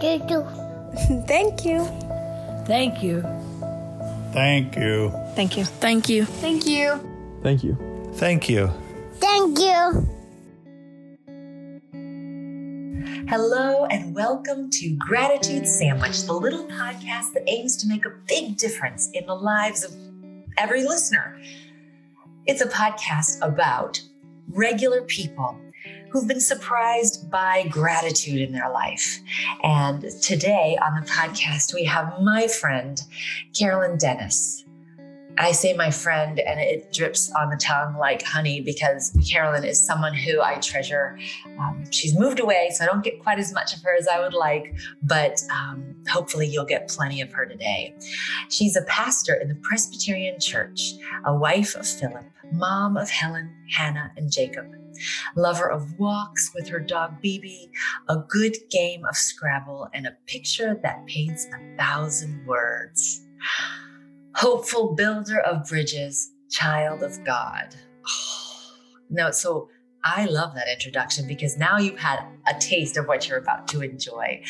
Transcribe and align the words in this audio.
Thank 0.00 0.30
you. 0.30 0.42
Thank 1.26 1.64
you. 1.64 1.84
Thank 2.66 3.02
you. 3.02 3.22
Thank 4.32 4.76
you. 4.76 5.10
Thank 5.34 5.56
you. 5.56 5.64
Thank 5.64 6.08
you. 6.08 6.24
Thank 6.26 6.66
you. 6.66 7.00
Thank 7.42 7.64
you. 7.64 7.78
Thank 8.12 8.48
you. 8.50 8.70
Thank 9.14 9.58
you. 9.58 10.08
Hello 13.28 13.86
and 13.86 14.14
welcome 14.14 14.68
to 14.70 14.96
Gratitude 14.96 15.66
Sandwich, 15.66 16.24
the 16.24 16.34
little 16.34 16.66
podcast 16.66 17.32
that 17.32 17.44
aims 17.46 17.76
to 17.78 17.88
make 17.88 18.04
a 18.04 18.12
big 18.28 18.58
difference 18.58 19.08
in 19.14 19.24
the 19.24 19.34
lives 19.34 19.82
of 19.82 19.92
every 20.58 20.84
listener. 20.84 21.40
It's 22.44 22.60
a 22.60 22.68
podcast 22.68 23.38
about 23.40 24.02
regular 24.48 25.02
people 25.02 25.58
who've 26.16 26.26
been 26.26 26.40
surprised 26.40 27.30
by 27.30 27.66
gratitude 27.68 28.40
in 28.40 28.52
their 28.52 28.70
life. 28.70 29.20
And 29.62 30.00
today 30.22 30.78
on 30.82 30.98
the 30.98 31.06
podcast, 31.06 31.74
we 31.74 31.84
have 31.84 32.22
my 32.22 32.48
friend, 32.48 32.98
Carolyn 33.52 33.98
Dennis. 33.98 34.65
I 35.38 35.52
say 35.52 35.74
my 35.74 35.90
friend, 35.90 36.38
and 36.40 36.58
it 36.58 36.92
drips 36.92 37.30
on 37.32 37.50
the 37.50 37.56
tongue 37.56 37.96
like 37.98 38.22
honey 38.22 38.60
because 38.60 39.16
Carolyn 39.30 39.64
is 39.64 39.84
someone 39.84 40.14
who 40.14 40.40
I 40.40 40.54
treasure. 40.56 41.18
Um, 41.58 41.84
she's 41.90 42.18
moved 42.18 42.40
away, 42.40 42.70
so 42.74 42.84
I 42.84 42.86
don't 42.86 43.04
get 43.04 43.22
quite 43.22 43.38
as 43.38 43.52
much 43.52 43.74
of 43.76 43.82
her 43.82 43.94
as 43.94 44.08
I 44.08 44.18
would 44.20 44.32
like, 44.32 44.74
but 45.02 45.42
um, 45.52 45.94
hopefully 46.08 46.46
you'll 46.46 46.64
get 46.64 46.88
plenty 46.88 47.20
of 47.20 47.32
her 47.32 47.44
today. 47.44 47.94
She's 48.48 48.76
a 48.76 48.82
pastor 48.82 49.34
in 49.34 49.48
the 49.48 49.56
Presbyterian 49.56 50.40
Church, 50.40 50.94
a 51.26 51.34
wife 51.34 51.74
of 51.74 51.86
Philip, 51.86 52.24
mom 52.52 52.96
of 52.96 53.10
Helen, 53.10 53.54
Hannah, 53.70 54.12
and 54.16 54.32
Jacob, 54.32 54.66
lover 55.36 55.70
of 55.70 55.98
walks 55.98 56.52
with 56.54 56.66
her 56.68 56.80
dog 56.80 57.20
Bibi, 57.20 57.70
a 58.08 58.16
good 58.16 58.56
game 58.70 59.04
of 59.04 59.16
Scrabble, 59.16 59.88
and 59.92 60.06
a 60.06 60.16
picture 60.26 60.80
that 60.82 61.06
paints 61.06 61.46
a 61.46 61.76
thousand 61.76 62.46
words 62.46 63.22
hopeful 64.36 64.94
builder 64.94 65.40
of 65.40 65.66
bridges, 65.66 66.30
child 66.50 67.02
of 67.02 67.24
God. 67.24 67.74
Oh, 68.08 69.08
no, 69.08 69.30
so 69.30 69.68
I 70.04 70.26
love 70.26 70.54
that 70.56 70.68
introduction 70.68 71.28
because 71.28 71.56
now 71.56 71.78
you've 71.78 71.98
had 71.98 72.20
a 72.48 72.58
taste 72.58 72.96
of 72.96 73.06
what 73.06 73.28
you're 73.28 73.38
about 73.38 73.68
to 73.68 73.82
enjoy. 73.82 74.42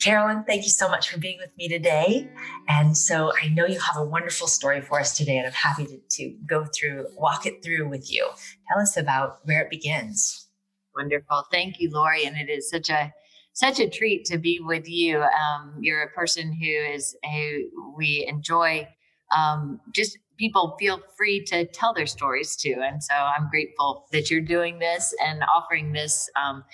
Carolyn, 0.00 0.44
thank 0.46 0.64
you 0.64 0.70
so 0.70 0.88
much 0.88 1.10
for 1.10 1.18
being 1.18 1.38
with 1.38 1.50
me 1.58 1.68
today. 1.68 2.30
And 2.68 2.96
so 2.96 3.32
I 3.42 3.48
know 3.48 3.66
you 3.66 3.78
have 3.80 3.96
a 3.96 4.04
wonderful 4.04 4.46
story 4.46 4.80
for 4.80 4.98
us 4.98 5.16
today, 5.16 5.36
and 5.36 5.46
I'm 5.46 5.52
happy 5.52 5.86
to, 5.86 5.98
to 6.10 6.36
go 6.46 6.64
through, 6.66 7.06
walk 7.16 7.44
it 7.46 7.62
through 7.62 7.88
with 7.88 8.10
you. 8.10 8.28
Tell 8.70 8.80
us 8.80 8.96
about 8.96 9.40
where 9.44 9.60
it 9.60 9.70
begins. 9.70 10.48
Wonderful. 10.96 11.44
Thank 11.52 11.80
you, 11.80 11.90
Lori. 11.90 12.24
And 12.24 12.36
it 12.36 12.48
is 12.50 12.70
such 12.70 12.88
a 12.88 13.12
such 13.52 13.80
a 13.80 13.88
treat 13.88 14.24
to 14.26 14.38
be 14.38 14.60
with 14.60 14.88
you. 14.88 15.20
Um, 15.20 15.74
you're 15.80 16.02
a 16.02 16.10
person 16.10 16.52
who 16.52 16.94
is 16.94 17.16
who 17.24 17.94
we 17.96 18.26
enjoy. 18.28 18.88
Um, 19.36 19.80
just 19.92 20.18
people 20.38 20.76
feel 20.78 21.00
free 21.16 21.44
to 21.46 21.66
tell 21.66 21.92
their 21.92 22.06
stories 22.06 22.56
to, 22.56 22.70
and 22.70 23.02
so 23.02 23.14
I'm 23.14 23.50
grateful 23.50 24.06
that 24.12 24.30
you're 24.30 24.40
doing 24.40 24.78
this 24.78 25.14
and 25.24 25.42
offering 25.54 25.92
this 25.92 26.30
um, 26.40 26.64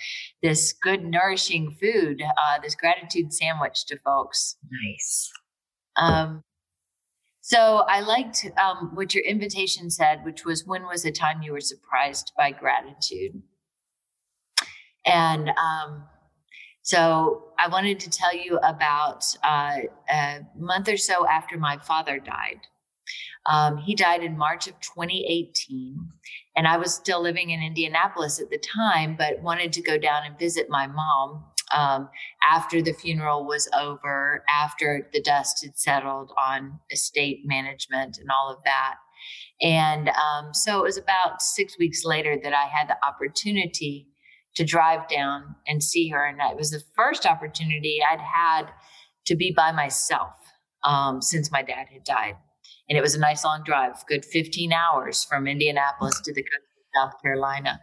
this 0.41 0.73
good, 0.73 1.03
nourishing 1.03 1.75
food, 1.81 2.21
uh, 2.21 2.59
this 2.61 2.75
gratitude 2.75 3.33
sandwich 3.33 3.85
to 3.87 3.97
folks. 3.99 4.57
Nice. 4.69 5.31
Um, 5.97 6.43
so 7.41 7.83
I 7.87 8.01
liked 8.01 8.45
um, 8.61 8.91
what 8.95 9.13
your 9.13 9.23
invitation 9.23 9.89
said, 9.89 10.23
which 10.23 10.45
was 10.45 10.65
when 10.65 10.83
was 10.83 11.05
a 11.05 11.11
time 11.11 11.41
you 11.41 11.51
were 11.51 11.61
surprised 11.61 12.31
by 12.37 12.51
gratitude, 12.51 13.41
and 15.05 15.49
um, 15.49 16.05
so 16.85 17.45
I 17.57 17.67
wanted 17.67 17.99
to 18.01 18.11
tell 18.11 18.35
you 18.35 18.59
about 18.59 19.25
uh, 19.43 19.77
a 20.07 20.41
month 20.55 20.87
or 20.87 20.97
so 20.97 21.27
after 21.27 21.57
my 21.57 21.79
father 21.79 22.19
died. 22.19 22.59
Um, 23.47 23.77
he 23.77 23.95
died 23.95 24.21
in 24.23 24.37
March 24.37 24.67
of 24.67 24.79
2018, 24.81 25.97
and 26.55 26.67
I 26.67 26.77
was 26.77 26.93
still 26.93 27.23
living 27.23 27.49
in 27.49 27.63
Indianapolis 27.63 28.39
at 28.39 28.51
the 28.51 28.59
time, 28.59 29.15
but 29.17 29.41
wanted 29.41 29.73
to 29.73 29.81
go 29.81 29.97
down 29.97 30.27
and 30.27 30.37
visit 30.37 30.67
my 30.69 30.85
mom 30.85 31.45
um, 31.73 32.07
after 32.47 32.83
the 32.83 32.93
funeral 32.93 33.47
was 33.47 33.67
over, 33.75 34.43
after 34.47 35.09
the 35.11 35.23
dust 35.23 35.65
had 35.65 35.79
settled 35.79 36.33
on 36.37 36.79
estate 36.91 37.39
management 37.45 38.19
and 38.19 38.29
all 38.29 38.51
of 38.51 38.63
that. 38.63 38.97
And 39.59 40.09
um, 40.09 40.53
so 40.53 40.81
it 40.81 40.83
was 40.83 40.99
about 40.99 41.41
six 41.41 41.79
weeks 41.79 42.05
later 42.05 42.37
that 42.43 42.53
I 42.53 42.65
had 42.67 42.89
the 42.89 42.97
opportunity 43.03 44.07
to 44.55 44.63
drive 44.63 45.07
down 45.07 45.55
and 45.67 45.83
see 45.83 46.09
her. 46.09 46.25
And 46.25 46.39
it 46.39 46.57
was 46.57 46.71
the 46.71 46.83
first 46.95 47.25
opportunity 47.25 47.99
I'd 48.09 48.19
had 48.19 48.71
to 49.25 49.35
be 49.35 49.53
by 49.55 49.71
myself 49.71 50.33
um, 50.83 51.21
since 51.21 51.51
my 51.51 51.61
dad 51.61 51.87
had 51.91 52.03
died. 52.03 52.35
And 52.87 52.97
it 52.97 53.01
was 53.01 53.15
a 53.15 53.19
nice 53.19 53.43
long 53.43 53.63
drive, 53.63 54.05
good 54.07 54.23
15 54.23 54.71
hours 54.71 55.23
from 55.23 55.47
Indianapolis 55.47 56.21
to 56.21 56.33
the 56.33 56.43
coast 56.43 56.53
of 56.55 57.11
South 57.11 57.21
Carolina. 57.21 57.81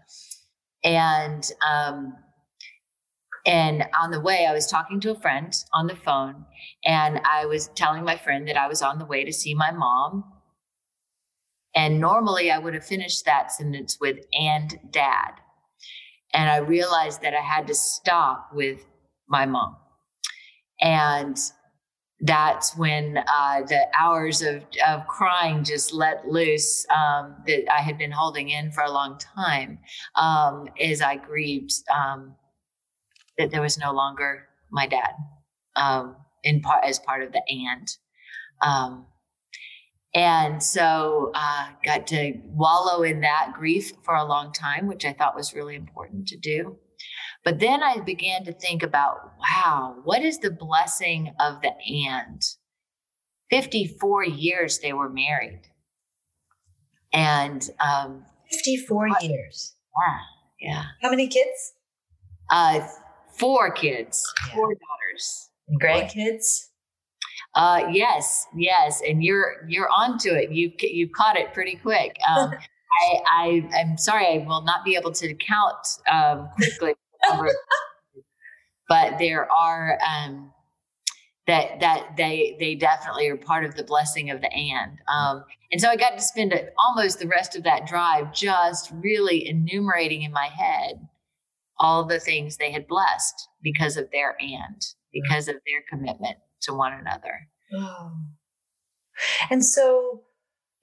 And 0.84 1.49
um, 1.69 2.15
and 3.44 3.84
on 3.99 4.12
the 4.12 4.21
way, 4.21 4.47
I 4.47 4.53
was 4.53 4.69
talking 4.69 5.00
to 5.00 5.10
a 5.10 5.21
friend 5.21 5.53
on 5.72 5.89
the 5.89 5.97
phone, 5.97 6.44
and 6.84 7.21
I 7.25 7.47
was 7.47 7.69
telling 7.69 8.04
my 8.04 8.16
friend 8.16 8.47
that 8.47 8.56
I 8.56 8.69
was 8.69 8.83
on 8.83 8.99
the 8.99 9.04
way 9.04 9.25
to 9.25 9.33
see 9.33 9.54
my 9.54 9.72
mom. 9.72 10.25
And 11.75 12.00
normally, 12.00 12.50
I 12.53 12.59
would 12.59 12.75
have 12.75 12.84
finished 12.84 13.25
that 13.25 13.50
sentence 13.50 13.99
with 14.00 14.25
"and 14.33 14.78
dad," 14.91 15.41
and 16.32 16.50
I 16.50 16.59
realized 16.59 17.22
that 17.22 17.34
I 17.34 17.41
had 17.41 17.66
to 17.66 17.75
stop 17.75 18.50
with 18.53 18.84
my 19.28 19.47
mom. 19.47 19.76
And 20.81 21.38
that's 22.20 22.76
when 22.76 23.19
uh, 23.19 23.62
the 23.62 23.87
hours 23.98 24.42
of, 24.42 24.62
of 24.87 25.06
crying 25.09 25.65
just 25.65 25.92
let 25.92 26.26
loose 26.28 26.87
um, 26.91 27.37
that 27.47 27.65
I 27.72 27.81
had 27.81 27.98
been 27.98 28.12
holding 28.12 28.50
in 28.50 28.71
for 28.71 28.84
a 28.84 28.91
long 28.91 29.19
time 29.19 29.78
um, 30.15 30.69
as 30.81 31.03
I 31.03 31.16
grieved 31.16 31.72
um, 31.92 32.34
that 33.38 33.50
there 33.50 33.60
was 33.60 33.76
no 33.76 33.92
longer 33.92 34.47
my 34.71 34.87
dad 34.87 35.12
um, 35.76 36.16
in 36.44 36.60
part 36.60 36.84
as 36.84 36.98
part 37.00 37.22
of 37.22 37.32
the 37.32 37.42
and. 37.48 37.88
And 40.14 40.62
so 40.62 41.30
uh, 41.34 41.68
got 41.84 42.06
to 42.08 42.34
wallow 42.44 43.02
in 43.02 43.20
that 43.22 43.52
grief 43.54 43.92
for 44.04 44.14
a 44.14 44.24
long 44.24 44.52
time, 44.52 44.86
which 44.86 45.04
I 45.06 45.12
thought 45.14 45.34
was 45.34 45.54
really 45.54 45.74
important 45.74 46.28
to 46.28 46.36
do. 46.36 46.76
But 47.44 47.58
then 47.60 47.82
I 47.82 47.98
began 47.98 48.44
to 48.44 48.52
think 48.52 48.82
about, 48.82 49.32
wow, 49.40 49.96
what 50.04 50.22
is 50.22 50.38
the 50.38 50.50
blessing 50.50 51.32
of 51.40 51.62
the 51.62 51.72
and? 52.06 52.42
54 53.50 54.24
years 54.24 54.78
they 54.78 54.92
were 54.92 55.10
married. 55.10 55.62
And 57.12 57.68
um, 57.80 58.24
54 58.50 59.08
years. 59.22 59.74
Yeah. 60.60 60.68
Yeah. 60.68 60.84
How 61.02 61.10
many 61.10 61.26
kids? 61.26 61.72
Uh, 62.50 62.80
four 63.36 63.70
kids, 63.72 64.24
Yeah. 64.48 64.54
four 64.54 64.68
daughters. 64.68 65.50
And 65.68 65.80
grandkids? 65.80 66.68
Uh, 67.54 67.86
yes, 67.90 68.46
yes, 68.56 69.02
and 69.06 69.22
you're 69.22 69.66
you're 69.68 69.88
onto 69.90 70.30
it. 70.30 70.50
You 70.50 70.72
you 70.80 71.08
caught 71.08 71.36
it 71.36 71.52
pretty 71.52 71.76
quick. 71.76 72.16
Um, 72.34 72.52
I 73.02 73.18
I 73.30 73.78
am 73.80 73.98
sorry, 73.98 74.26
I 74.26 74.46
will 74.46 74.62
not 74.62 74.84
be 74.84 74.96
able 74.96 75.12
to 75.12 75.34
count 75.34 75.86
um, 76.10 76.48
quickly, 76.56 76.94
the 77.22 77.28
number 77.30 77.46
of- 77.46 77.52
but 78.88 79.18
there 79.18 79.50
are 79.50 79.98
um, 80.06 80.52
that 81.46 81.80
that 81.80 82.16
they 82.16 82.56
they 82.60 82.74
definitely 82.74 83.28
are 83.28 83.36
part 83.36 83.64
of 83.64 83.74
the 83.74 83.84
blessing 83.84 84.30
of 84.30 84.41
the 84.41 84.52
and. 84.52 84.98
Um, 85.08 85.44
and 85.70 85.80
so 85.80 85.88
I 85.88 85.96
got 85.96 86.10
to 86.16 86.20
spend 86.20 86.54
almost 86.86 87.18
the 87.18 87.28
rest 87.28 87.56
of 87.56 87.62
that 87.64 87.86
drive 87.86 88.32
just 88.34 88.92
really 88.92 89.48
enumerating 89.48 90.22
in 90.22 90.32
my 90.32 90.46
head 90.46 91.08
all 91.78 92.04
the 92.04 92.20
things 92.20 92.56
they 92.58 92.70
had 92.70 92.86
blessed 92.86 93.48
because 93.62 93.96
of 93.96 94.10
their 94.12 94.36
and 94.41 94.82
because 95.12 95.48
of 95.48 95.56
their 95.66 95.82
commitment 95.91 96.36
to 96.62 96.74
one 96.74 96.92
another. 96.92 97.48
Oh. 97.74 98.12
And 99.50 99.64
so 99.64 100.22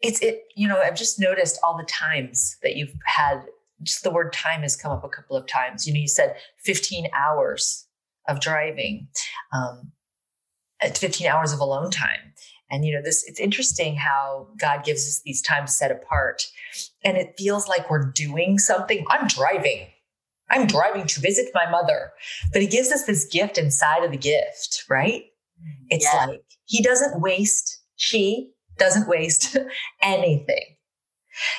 it's 0.01 0.21
it, 0.21 0.43
you 0.55 0.67
know, 0.67 0.79
I've 0.79 0.95
just 0.95 1.19
noticed 1.19 1.59
all 1.63 1.77
the 1.77 1.85
times 1.85 2.57
that 2.63 2.75
you've 2.75 2.93
had 3.05 3.43
just 3.83 4.03
the 4.03 4.11
word 4.11 4.33
time 4.33 4.61
has 4.61 4.75
come 4.75 4.91
up 4.91 5.03
a 5.03 5.09
couple 5.09 5.35
of 5.35 5.47
times. 5.47 5.87
You 5.87 5.93
know, 5.93 5.99
you 5.99 6.07
said 6.07 6.35
15 6.63 7.07
hours 7.13 7.87
of 8.27 8.39
driving, 8.39 9.07
um, 9.53 9.91
at 10.81 10.97
15 10.97 11.27
hours 11.27 11.51
of 11.51 11.59
alone 11.59 11.91
time. 11.91 12.33
And 12.71 12.85
you 12.85 12.93
know, 12.93 13.01
this 13.01 13.23
it's 13.27 13.39
interesting 13.39 13.95
how 13.95 14.47
God 14.59 14.83
gives 14.83 15.07
us 15.07 15.21
these 15.25 15.41
times 15.41 15.75
set 15.75 15.91
apart. 15.91 16.43
And 17.03 17.17
it 17.17 17.33
feels 17.37 17.67
like 17.67 17.89
we're 17.89 18.11
doing 18.11 18.59
something. 18.59 19.05
I'm 19.09 19.27
driving. 19.27 19.87
I'm 20.51 20.67
driving 20.67 21.05
to 21.07 21.19
visit 21.19 21.49
my 21.53 21.69
mother. 21.69 22.11
But 22.53 22.61
he 22.61 22.67
gives 22.67 22.91
us 22.91 23.05
this 23.05 23.25
gift 23.25 23.57
inside 23.57 24.03
of 24.03 24.11
the 24.11 24.17
gift, 24.17 24.83
right? 24.89 25.25
It's 25.89 26.05
Yeah. 26.05 26.25
like 26.27 26.41
he 26.65 26.81
doesn't 26.81 27.21
waste, 27.21 27.81
she 27.95 28.51
doesn't 28.77 29.07
waste 29.07 29.57
anything. 30.01 30.75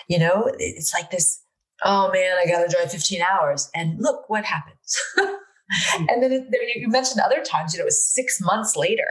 You 0.08 0.18
know, 0.18 0.50
it's 0.58 0.92
like 0.94 1.10
this, 1.10 1.42
oh 1.84 2.10
man, 2.12 2.36
I 2.38 2.46
gotta 2.46 2.68
drive 2.68 2.90
15 2.90 3.22
hours. 3.22 3.70
And 3.74 3.98
look 4.00 4.28
what 4.28 4.44
happens. 4.44 4.96
Mm-hmm. 5.18 6.04
and 6.08 6.22
then 6.22 6.32
it, 6.32 6.46
you 6.76 6.88
mentioned 6.88 7.20
other 7.20 7.42
times, 7.42 7.72
you 7.72 7.78
know, 7.78 7.84
it 7.84 7.86
was 7.86 8.12
six 8.12 8.40
months 8.40 8.76
later. 8.76 9.06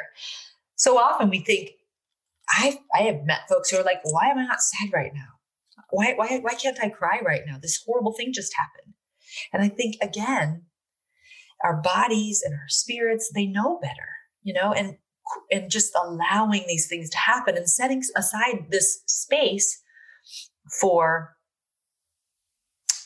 So 0.76 0.98
often 0.98 1.30
we 1.30 1.40
think, 1.40 1.72
I 2.50 2.80
I 2.94 3.04
have 3.04 3.24
met 3.26 3.48
folks 3.48 3.70
who 3.70 3.78
are 3.78 3.84
like, 3.84 4.00
why 4.04 4.28
am 4.28 4.38
I 4.40 4.46
not 4.46 4.62
sad 4.62 4.90
right 4.94 5.12
now? 5.14 5.28
Why 5.92 6.14
why 6.16 6.40
why 6.40 6.54
can't 6.56 6.80
I 6.82 6.90
cry 6.90 7.20
right 7.26 7.42
now? 7.46 7.58
This 7.62 7.82
horrible 7.86 8.14
thing 8.14 8.32
just 8.34 8.54
happened. 8.56 8.94
And 9.54 9.62
I 9.64 9.70
think 9.70 9.96
again, 10.02 10.64
our 11.64 11.80
bodies 11.82 12.42
and 12.44 12.54
our 12.54 12.68
spirits, 12.68 13.32
they 13.34 13.46
know 13.46 13.80
better, 13.82 14.10
you 14.44 14.54
know, 14.54 14.74
and 14.74 14.98
and 15.52 15.70
just 15.70 15.94
allowing 15.96 16.64
these 16.68 16.88
things 16.88 17.10
to 17.10 17.18
happen 17.18 17.56
and 17.56 17.70
setting 17.70 18.02
aside 18.16 18.68
this 18.70 19.04
space 19.06 19.82
for 20.80 21.36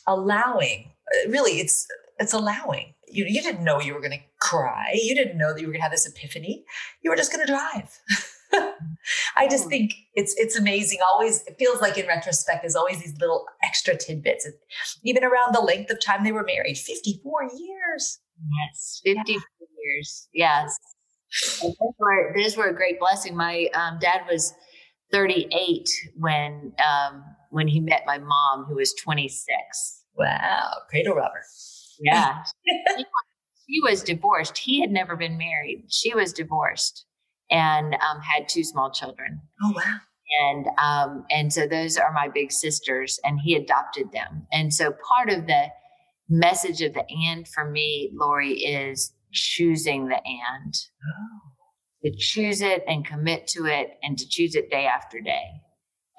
allowing 0.08 0.92
uh, 1.14 1.30
really 1.30 1.60
it's 1.60 1.88
it's 2.20 2.34
allowing. 2.34 2.94
You, 3.08 3.26
you 3.28 3.42
didn't 3.42 3.64
know 3.64 3.80
you 3.80 3.94
were 3.94 4.00
going 4.00 4.12
to 4.12 4.24
cry. 4.40 4.92
You 4.94 5.14
didn't 5.14 5.38
know 5.38 5.54
that 5.54 5.62
you 5.62 5.68
were 5.68 5.74
going 5.74 5.82
to 5.82 5.84
have 5.84 5.92
this 5.92 6.08
epiphany. 6.08 6.64
You 7.04 7.12
were 7.12 7.16
just 7.16 7.32
going 7.32 7.46
to 7.46 7.52
drive. 7.52 8.00
I 9.36 9.48
just 9.48 9.68
think 9.68 9.94
it's 10.14 10.36
it's 10.38 10.56
amazing. 10.56 11.00
Always 11.12 11.44
it 11.48 11.56
feels 11.58 11.82
like 11.82 11.98
in 11.98 12.08
retrospect 12.08 12.62
there's 12.62 12.76
always 12.76 13.02
these 13.02 13.18
little 13.20 13.46
extra 13.64 13.98
tidbits. 13.98 14.48
Even 15.04 15.24
around 15.24 15.54
the 15.54 15.60
length 15.60 15.92
of 15.92 16.00
time 16.04 16.24
they 16.24 16.32
were 16.32 16.44
married 16.44 16.78
54 16.78 17.50
years. 17.56 18.20
Yes 18.70 19.02
54 19.04 19.34
yeah. 19.34 19.68
years. 19.84 20.28
Yes 20.34 20.80
those 21.62 21.76
were, 22.00 22.34
those 22.36 22.58
were 22.58 22.68
a 22.68 22.76
great 22.76 23.00
blessing 23.00 23.36
my 23.36 23.68
um, 23.74 23.98
dad 24.00 24.22
was 24.30 24.54
38 25.12 25.90
when 26.18 26.74
um, 26.84 27.24
when 27.52 27.68
he 27.68 27.80
met 27.80 28.02
my 28.06 28.18
mom, 28.18 28.66
who 28.66 28.76
was 28.76 28.94
26. 28.96 29.46
Wow, 30.16 30.72
cradle 30.90 31.16
robber. 31.16 31.44
Yeah. 32.00 32.44
she 33.70 33.80
was 33.82 34.04
divorced. 34.04 34.58
He 34.58 34.82
had 34.82 34.90
never 34.90 35.16
been 35.16 35.38
married. 35.38 35.86
She 35.88 36.16
was 36.16 36.34
divorced 36.34 37.06
and 37.52 37.94
um, 37.94 38.22
had 38.22 38.50
two 38.50 38.64
small 38.64 38.92
children. 38.92 39.40
Oh, 39.64 39.72
wow. 39.76 40.00
And 40.42 40.66
um, 40.80 41.26
and 41.30 41.54
so 41.54 41.68
those 41.68 41.98
are 41.98 42.12
my 42.12 42.28
big 42.28 42.52
sisters, 42.52 43.20
and 43.24 43.40
he 43.40 43.56
adopted 43.56 44.12
them. 44.12 44.48
And 44.52 44.74
so 44.74 44.92
part 45.08 45.30
of 45.30 45.46
the 45.46 45.68
message 46.28 46.82
of 46.82 46.94
the 46.94 47.06
and 47.30 47.48
for 47.48 47.70
me, 47.70 48.10
Lori, 48.16 48.54
is 48.54 49.13
choosing 49.34 50.08
the 50.08 50.16
and. 50.26 50.74
Oh. 51.06 51.40
To 52.06 52.12
choose 52.18 52.62
it 52.62 52.84
and 52.88 53.06
commit 53.06 53.48
to 53.48 53.66
it 53.66 53.92
and 54.04 54.18
to 54.18 54.28
choose 54.28 54.56
it 54.56 54.70
day 54.70 54.86
after 54.86 55.22
day. 55.22 55.44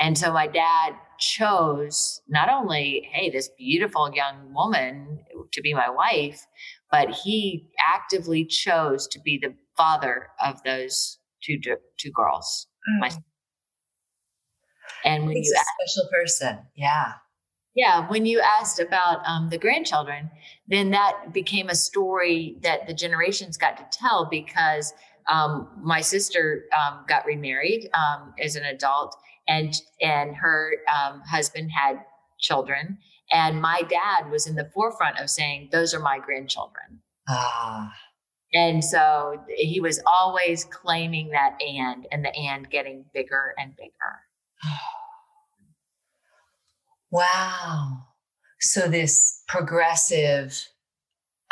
And 0.00 0.16
so 0.16 0.32
my 0.32 0.46
dad 0.46 0.94
chose 1.18 2.20
not 2.26 2.48
only, 2.48 3.08
hey, 3.12 3.30
this 3.30 3.50
beautiful 3.58 4.10
young 4.14 4.52
woman 4.54 5.20
to 5.52 5.60
be 5.60 5.74
my 5.74 5.90
wife, 5.90 6.40
but 6.90 7.10
he 7.10 7.68
actively 7.86 8.44
chose 8.44 9.06
to 9.08 9.20
be 9.20 9.38
the 9.40 9.54
father 9.76 10.28
of 10.42 10.62
those 10.64 11.18
two 11.42 11.58
two 11.98 12.10
girls. 12.12 12.66
Mm. 13.00 13.22
And 15.04 15.26
when 15.26 15.36
He's 15.36 15.48
you 15.48 15.54
a 15.54 15.58
asked, 15.58 15.68
special 15.92 16.10
person, 16.10 16.58
yeah, 16.74 17.12
yeah, 17.74 18.08
when 18.08 18.24
you 18.24 18.40
asked 18.40 18.78
about 18.78 19.26
um, 19.26 19.50
the 19.50 19.58
grandchildren, 19.58 20.30
then 20.68 20.90
that 20.92 21.32
became 21.32 21.68
a 21.68 21.74
story 21.74 22.56
that 22.62 22.86
the 22.86 22.94
generations 22.94 23.56
got 23.56 23.76
to 23.76 23.98
tell 23.98 24.28
because 24.30 24.92
um, 25.28 25.68
my 25.82 26.00
sister 26.00 26.66
um, 26.78 27.04
got 27.08 27.26
remarried 27.26 27.88
um, 27.94 28.34
as 28.40 28.56
an 28.56 28.64
adult 28.64 29.16
and 29.48 29.74
and 30.00 30.36
her 30.36 30.72
um, 30.88 31.20
husband 31.22 31.70
had 31.70 32.04
children. 32.38 32.98
And 33.32 33.60
my 33.60 33.82
dad 33.88 34.30
was 34.30 34.46
in 34.46 34.54
the 34.54 34.70
forefront 34.72 35.18
of 35.18 35.28
saying 35.28 35.70
those 35.72 35.94
are 35.94 36.00
my 36.00 36.18
grandchildren. 36.18 37.00
Ah. 37.28 37.92
And 38.52 38.84
so 38.84 39.42
he 39.48 39.80
was 39.80 40.00
always 40.06 40.64
claiming 40.64 41.30
that 41.30 41.60
and 41.60 42.06
and 42.12 42.24
the 42.24 42.34
and 42.36 42.70
getting 42.70 43.04
bigger 43.12 43.54
and 43.58 43.74
bigger 43.76 44.20
wow 47.14 48.04
so 48.60 48.88
this 48.88 49.42
progressive 49.46 50.68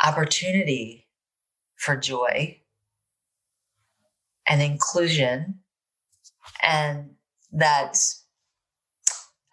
opportunity 0.03 1.07
for 1.77 1.95
joy 1.95 2.59
and 4.47 4.61
inclusion 4.61 5.59
and 6.61 7.11
that 7.51 7.97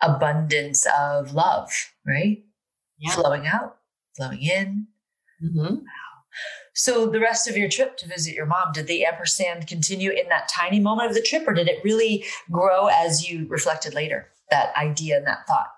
abundance 0.03 0.87
of 0.99 1.35
love, 1.35 1.71
right? 2.07 2.43
Yeah. 2.99 3.13
Flowing 3.13 3.47
out, 3.47 3.77
flowing 4.17 4.43
in. 4.43 4.87
Mm-hmm. 5.43 5.75
Wow. 5.77 5.83
So, 6.75 7.07
the 7.07 7.21
rest 7.21 7.49
of 7.49 7.57
your 7.57 7.69
trip 7.69 7.97
to 7.99 8.09
visit 8.09 8.35
your 8.35 8.47
mom, 8.47 8.73
did 8.73 8.87
the 8.87 9.05
ampersand 9.05 9.67
continue 9.67 10.11
in 10.11 10.29
that 10.29 10.49
tiny 10.49 10.81
moment 10.81 11.09
of 11.09 11.15
the 11.15 11.23
trip, 11.23 11.47
or 11.47 11.53
did 11.53 11.69
it 11.69 11.85
really 11.85 12.25
grow 12.51 12.87
as 12.87 13.29
you 13.29 13.47
reflected 13.49 13.93
later? 13.93 14.29
That 14.51 14.75
idea 14.77 15.17
and 15.17 15.27
that 15.27 15.47
thought. 15.47 15.69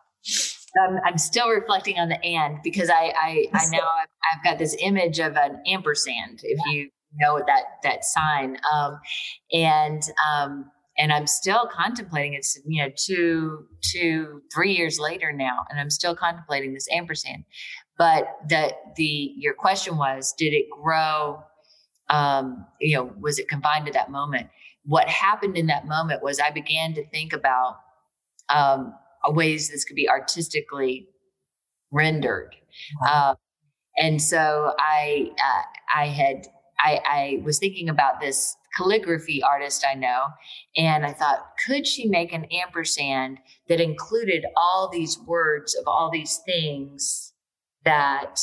Um, 0.80 0.98
I'm 1.04 1.18
still 1.18 1.50
reflecting 1.50 1.98
on 1.98 2.08
the 2.08 2.24
and 2.24 2.58
because 2.62 2.88
I 2.88 3.12
I, 3.16 3.46
I 3.52 3.66
now 3.70 3.78
I've, 3.78 4.08
I've, 4.32 4.44
got 4.44 4.58
this 4.58 4.74
image 4.78 5.18
of 5.18 5.36
an 5.36 5.60
ampersand. 5.66 6.40
If 6.42 6.58
yeah. 6.66 6.72
you 6.72 6.90
know 7.18 7.42
that 7.46 7.62
that 7.82 8.04
sign, 8.04 8.56
um, 8.72 8.98
and 9.52 10.02
um, 10.26 10.70
and 10.98 11.12
I'm 11.12 11.26
still 11.26 11.68
contemplating. 11.70 12.34
It's 12.34 12.58
you 12.66 12.82
know 12.82 12.90
two, 12.96 13.66
two, 13.82 14.42
three 14.54 14.72
years 14.72 14.98
later 14.98 15.32
now, 15.32 15.64
and 15.70 15.80
I'm 15.80 15.90
still 15.90 16.14
contemplating 16.14 16.72
this 16.72 16.88
ampersand. 16.90 17.44
But 17.98 18.28
the 18.48 18.72
the 18.96 19.32
your 19.36 19.54
question 19.54 19.96
was, 19.96 20.34
did 20.36 20.52
it 20.52 20.66
grow? 20.70 21.42
Um, 22.08 22.66
you 22.80 22.96
know, 22.96 23.12
was 23.20 23.38
it 23.38 23.48
confined 23.48 23.86
to 23.86 23.92
that 23.92 24.10
moment? 24.10 24.48
What 24.84 25.08
happened 25.08 25.56
in 25.56 25.66
that 25.66 25.86
moment 25.86 26.22
was 26.22 26.40
I 26.40 26.50
began 26.50 26.94
to 26.94 27.06
think 27.08 27.32
about 27.32 27.76
um, 28.48 28.94
ways 29.30 29.70
this 29.70 29.84
could 29.84 29.96
be 29.96 30.08
artistically 30.08 31.08
rendered, 31.90 32.54
wow. 33.02 33.08
uh, 33.08 33.34
and 33.98 34.20
so 34.20 34.74
I 34.78 35.30
uh, 35.38 35.62
I 36.00 36.06
had 36.06 36.46
I, 36.82 37.00
I 37.06 37.42
was 37.44 37.58
thinking 37.58 37.88
about 37.88 38.20
this 38.20 38.56
calligraphy 38.76 39.42
artist 39.42 39.84
I 39.88 39.94
know. 39.94 40.26
And 40.76 41.04
I 41.04 41.12
thought, 41.12 41.46
could 41.66 41.86
she 41.86 42.08
make 42.08 42.32
an 42.32 42.46
ampersand 42.46 43.38
that 43.68 43.80
included 43.80 44.44
all 44.56 44.88
these 44.90 45.18
words 45.26 45.74
of 45.74 45.84
all 45.86 46.10
these 46.10 46.40
things 46.44 47.32
that 47.84 48.40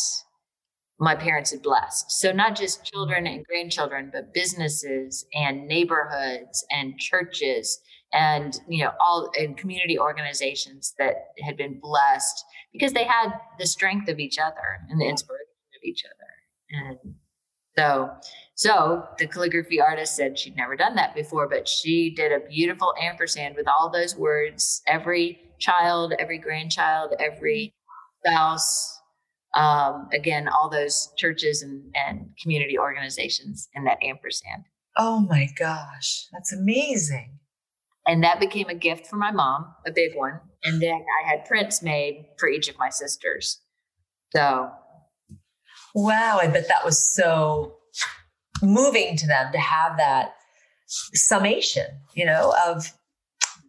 my 1.00 1.16
parents 1.16 1.52
had 1.52 1.62
blessed? 1.62 2.12
So, 2.12 2.32
not 2.32 2.56
just 2.56 2.86
children 2.86 3.28
and 3.28 3.46
grandchildren, 3.46 4.10
but 4.14 4.34
businesses 4.34 5.26
and 5.34 5.68
neighborhoods 5.68 6.66
and 6.72 6.98
churches 6.98 7.80
and 8.14 8.60
you 8.68 8.84
know 8.84 8.92
all 9.00 9.32
and 9.38 9.58
community 9.58 9.98
organizations 10.00 10.94
that 10.98 11.28
had 11.42 11.56
been 11.58 11.80
blessed 11.80 12.44
because 12.74 12.94
they 12.94 13.04
had 13.04 13.32
the 13.60 13.68
strength 13.68 14.10
of 14.10 14.20
each 14.20 14.38
other 14.40 14.80
and 14.90 15.00
the 15.00 15.06
inspiration 15.06 15.46
of 15.76 15.84
each 15.84 16.04
other 16.06 16.90
and 16.92 17.16
so, 17.80 18.10
so 18.56 19.06
the 19.18 19.28
calligraphy 19.28 19.80
artist 19.80 20.16
said 20.16 20.38
she'd 20.38 20.58
never 20.58 20.76
done 20.76 20.96
that 20.96 21.16
before, 21.16 21.48
but 21.48 21.66
she 21.66 22.10
did 22.10 22.34
a 22.34 22.46
beautiful 22.46 22.94
ampersand 23.02 23.56
with 23.56 23.70
all 23.70 23.90
those 23.90 24.18
words. 24.18 24.82
Every 24.86 25.40
child, 25.60 26.14
every 26.20 26.40
grandchild, 26.40 27.14
every 27.20 27.74
spouse. 28.26 28.98
Um, 29.56 30.10
again, 30.14 30.50
all 30.50 30.70
those 30.70 31.10
churches 31.18 31.62
and, 31.62 31.84
and 31.96 32.30
community 32.42 32.78
organizations 32.78 33.70
in 33.74 33.86
that 33.86 33.98
ampersand. 34.04 34.66
Oh 34.98 35.22
my 35.22 35.48
gosh, 35.58 36.28
that's 36.34 36.52
amazing. 36.52 37.39
And 38.10 38.24
that 38.24 38.40
became 38.40 38.70
a 38.70 38.74
gift 38.74 39.06
for 39.06 39.18
my 39.18 39.30
mom, 39.30 39.68
a 39.86 39.92
big 39.92 40.16
one. 40.16 40.40
And 40.64 40.82
then 40.82 41.06
I 41.24 41.30
had 41.30 41.46
prints 41.46 41.84
made 41.84 42.26
for 42.40 42.50
each 42.50 42.68
of 42.68 42.76
my 42.80 42.90
sisters. 42.90 43.62
So 44.36 44.72
Wow, 45.94 46.40
I 46.42 46.48
bet 46.48 46.68
that 46.68 46.86
was 46.86 47.04
so 47.04 47.76
moving 48.64 49.16
to 49.18 49.28
them 49.28 49.52
to 49.52 49.60
have 49.60 49.98
that 49.98 50.34
summation, 50.88 51.86
you 52.16 52.26
know, 52.26 52.56
of 52.68 52.92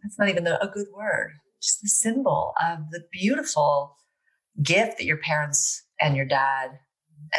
that's 0.01 0.17
not 0.17 0.29
even 0.29 0.47
a 0.47 0.69
good 0.73 0.87
word, 0.95 1.33
just 1.61 1.81
the 1.81 1.87
symbol 1.87 2.53
of 2.59 2.89
the 2.89 3.03
beautiful 3.11 3.95
gift 4.61 4.97
that 4.97 5.05
your 5.05 5.17
parents 5.17 5.83
and 5.99 6.15
your 6.15 6.25
dad 6.25 6.79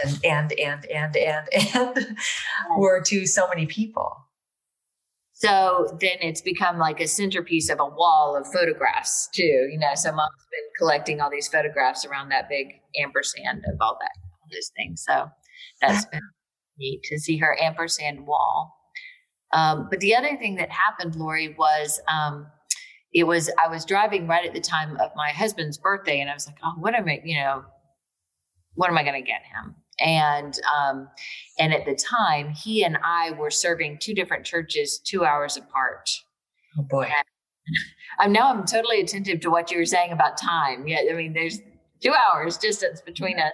and 0.04 0.20
and 0.24 0.52
and 0.52 0.86
and 0.86 1.16
and 1.16 1.48
and 1.74 2.16
were 2.78 3.02
to 3.02 3.26
so 3.26 3.48
many 3.48 3.66
people. 3.66 4.21
So 5.42 5.96
then 6.00 6.18
it's 6.20 6.40
become 6.40 6.78
like 6.78 7.00
a 7.00 7.08
centerpiece 7.08 7.68
of 7.68 7.80
a 7.80 7.86
wall 7.86 8.36
of 8.36 8.46
photographs 8.52 9.28
too. 9.34 9.68
You 9.70 9.78
know, 9.78 9.94
so 9.94 10.12
mom's 10.12 10.30
been 10.50 10.70
collecting 10.78 11.20
all 11.20 11.30
these 11.30 11.48
photographs 11.48 12.04
around 12.04 12.28
that 12.28 12.48
big 12.48 12.80
ampersand 13.02 13.64
of 13.66 13.76
all 13.80 13.98
that 14.00 14.12
those 14.52 14.70
things. 14.76 15.02
So 15.06 15.28
that's 15.80 16.06
been 16.06 16.20
neat 16.78 17.02
to 17.04 17.18
see 17.18 17.38
her 17.38 17.56
ampersand 17.60 18.26
wall. 18.26 18.76
Um, 19.52 19.88
but 19.90 20.00
the 20.00 20.14
other 20.14 20.36
thing 20.36 20.56
that 20.56 20.70
happened, 20.70 21.16
Lori, 21.16 21.54
was 21.58 22.00
um, 22.08 22.46
it 23.12 23.24
was 23.24 23.50
I 23.62 23.68
was 23.68 23.84
driving 23.84 24.26
right 24.26 24.46
at 24.46 24.54
the 24.54 24.60
time 24.60 24.96
of 25.00 25.10
my 25.16 25.30
husband's 25.30 25.76
birthday, 25.76 26.20
and 26.20 26.30
I 26.30 26.34
was 26.34 26.46
like, 26.46 26.56
oh, 26.64 26.74
what 26.78 26.94
am 26.94 27.08
I, 27.08 27.20
you 27.24 27.36
know, 27.36 27.64
what 28.74 28.90
am 28.90 28.96
I 28.96 29.02
going 29.02 29.20
to 29.20 29.26
get 29.26 29.42
him? 29.42 29.74
And 30.00 30.58
um, 30.78 31.08
and 31.58 31.72
at 31.72 31.84
the 31.84 31.94
time, 31.94 32.50
he 32.50 32.84
and 32.84 32.98
I 33.04 33.32
were 33.32 33.50
serving 33.50 33.98
two 34.00 34.14
different 34.14 34.44
churches, 34.44 34.98
two 34.98 35.24
hours 35.24 35.56
apart. 35.56 36.10
Oh 36.78 36.82
boy. 36.82 37.10
I'm 38.18 38.32
now 38.32 38.50
I'm 38.50 38.64
totally 38.64 39.00
attentive 39.00 39.40
to 39.40 39.50
what 39.50 39.70
you 39.70 39.78
were 39.78 39.86
saying 39.86 40.12
about 40.12 40.36
time. 40.36 40.86
Yeah, 40.86 41.00
I 41.10 41.14
mean, 41.14 41.32
there's 41.32 41.60
two 42.02 42.12
hours 42.12 42.58
distance 42.58 43.00
between 43.00 43.38
us, 43.38 43.52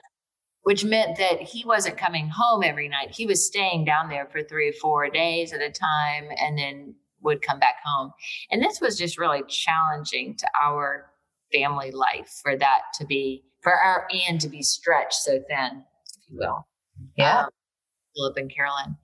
which 0.62 0.84
meant 0.84 1.18
that 1.18 1.40
he 1.40 1.64
wasn't 1.64 1.96
coming 1.96 2.28
home 2.28 2.62
every 2.64 2.88
night. 2.88 3.10
He 3.10 3.26
was 3.26 3.46
staying 3.46 3.84
down 3.84 4.08
there 4.08 4.26
for 4.26 4.42
three 4.42 4.70
or 4.70 4.74
four 4.80 5.08
days 5.10 5.52
at 5.52 5.60
a 5.60 5.70
time, 5.70 6.28
and 6.40 6.58
then 6.58 6.94
would 7.22 7.42
come 7.42 7.58
back 7.58 7.76
home. 7.84 8.12
And 8.50 8.62
this 8.62 8.80
was 8.80 8.98
just 8.98 9.18
really 9.18 9.42
challenging 9.48 10.36
to 10.36 10.46
our 10.60 11.06
family 11.52 11.90
life 11.90 12.40
for 12.42 12.56
that 12.56 12.80
to 12.94 13.06
be 13.06 13.44
for 13.62 13.72
our 13.72 14.06
and 14.28 14.40
to 14.40 14.48
be 14.48 14.62
stretched 14.62 15.14
so 15.14 15.40
thin, 15.48 15.84
you 16.28 16.38
will. 16.38 16.66
Yeah. 17.16 17.40
Um, 17.40 17.48
Philip 18.16 18.36
and 18.36 18.54
Carolyn. 18.54 18.96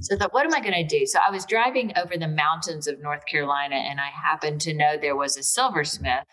So 0.00 0.14
I 0.14 0.18
thought, 0.18 0.34
what 0.34 0.44
am 0.44 0.54
I 0.54 0.60
going 0.60 0.74
to 0.74 0.98
do? 0.98 1.06
So 1.06 1.18
I 1.26 1.30
was 1.30 1.46
driving 1.46 1.92
over 1.96 2.16
the 2.18 2.28
mountains 2.28 2.86
of 2.86 3.00
North 3.00 3.24
Carolina, 3.26 3.76
and 3.76 3.98
I 3.98 4.08
happened 4.08 4.60
to 4.62 4.74
know 4.74 4.96
there 5.00 5.16
was 5.16 5.38
a 5.38 5.42
silversmith, 5.42 6.24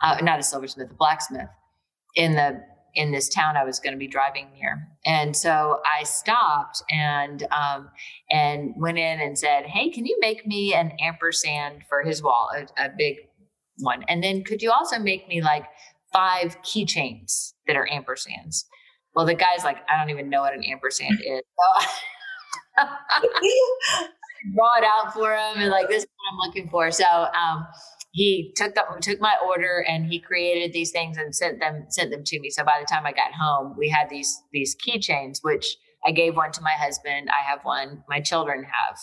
uh, 0.00 0.18
not 0.22 0.38
a 0.38 0.42
silversmith, 0.42 0.90
a 0.90 0.94
blacksmith, 0.94 1.48
in 2.14 2.34
the 2.34 2.62
in 2.94 3.12
this 3.12 3.28
town 3.28 3.56
I 3.56 3.64
was 3.64 3.78
going 3.78 3.92
to 3.92 3.98
be 3.98 4.08
driving 4.08 4.48
near. 4.52 4.88
And 5.06 5.36
so 5.36 5.80
I 5.84 6.02
stopped 6.04 6.82
and 6.90 7.46
um, 7.52 7.88
and 8.30 8.74
went 8.76 8.98
in 8.98 9.20
and 9.20 9.36
said, 9.36 9.66
"Hey, 9.66 9.90
can 9.90 10.06
you 10.06 10.16
make 10.20 10.46
me 10.46 10.74
an 10.74 10.92
ampersand 11.00 11.82
for 11.88 12.02
his 12.02 12.22
wall, 12.22 12.50
a, 12.54 12.84
a 12.84 12.88
big 12.96 13.16
one? 13.78 14.04
And 14.08 14.22
then 14.22 14.44
could 14.44 14.62
you 14.62 14.70
also 14.70 14.98
make 14.98 15.28
me 15.28 15.40
like 15.40 15.64
five 16.12 16.60
keychains 16.62 17.54
that 17.66 17.76
are 17.76 17.88
ampersands?" 17.92 18.64
Well, 19.14 19.26
the 19.26 19.34
guy's 19.34 19.64
like, 19.64 19.78
"I 19.88 19.98
don't 19.98 20.10
even 20.10 20.30
know 20.30 20.40
what 20.42 20.54
an 20.54 20.64
ampersand 20.64 21.20
is." 21.20 21.42
So 21.58 21.86
draw 24.54 24.76
it 24.78 24.84
out 24.84 25.12
for 25.12 25.34
him 25.34 25.58
and 25.58 25.70
like 25.70 25.88
this 25.88 26.02
is 26.02 26.08
what 26.16 26.32
I'm 26.32 26.48
looking 26.48 26.68
for. 26.68 26.90
So 26.90 27.04
um, 27.04 27.66
he 28.12 28.52
took 28.56 28.74
the, 28.74 28.82
took 29.00 29.20
my 29.20 29.34
order 29.46 29.84
and 29.88 30.06
he 30.06 30.20
created 30.20 30.72
these 30.72 30.90
things 30.90 31.16
and 31.16 31.34
sent 31.34 31.60
them 31.60 31.86
sent 31.88 32.10
them 32.10 32.22
to 32.24 32.40
me. 32.40 32.50
So 32.50 32.64
by 32.64 32.78
the 32.80 32.86
time 32.86 33.06
I 33.06 33.12
got 33.12 33.32
home, 33.38 33.74
we 33.78 33.88
had 33.88 34.08
these 34.08 34.42
these 34.52 34.76
keychains, 34.76 35.38
which 35.42 35.66
I 36.06 36.12
gave 36.12 36.36
one 36.36 36.52
to 36.52 36.62
my 36.62 36.72
husband. 36.72 37.28
I 37.30 37.48
have 37.48 37.60
one. 37.62 38.02
My 38.08 38.20
children 38.20 38.64
have 38.64 38.98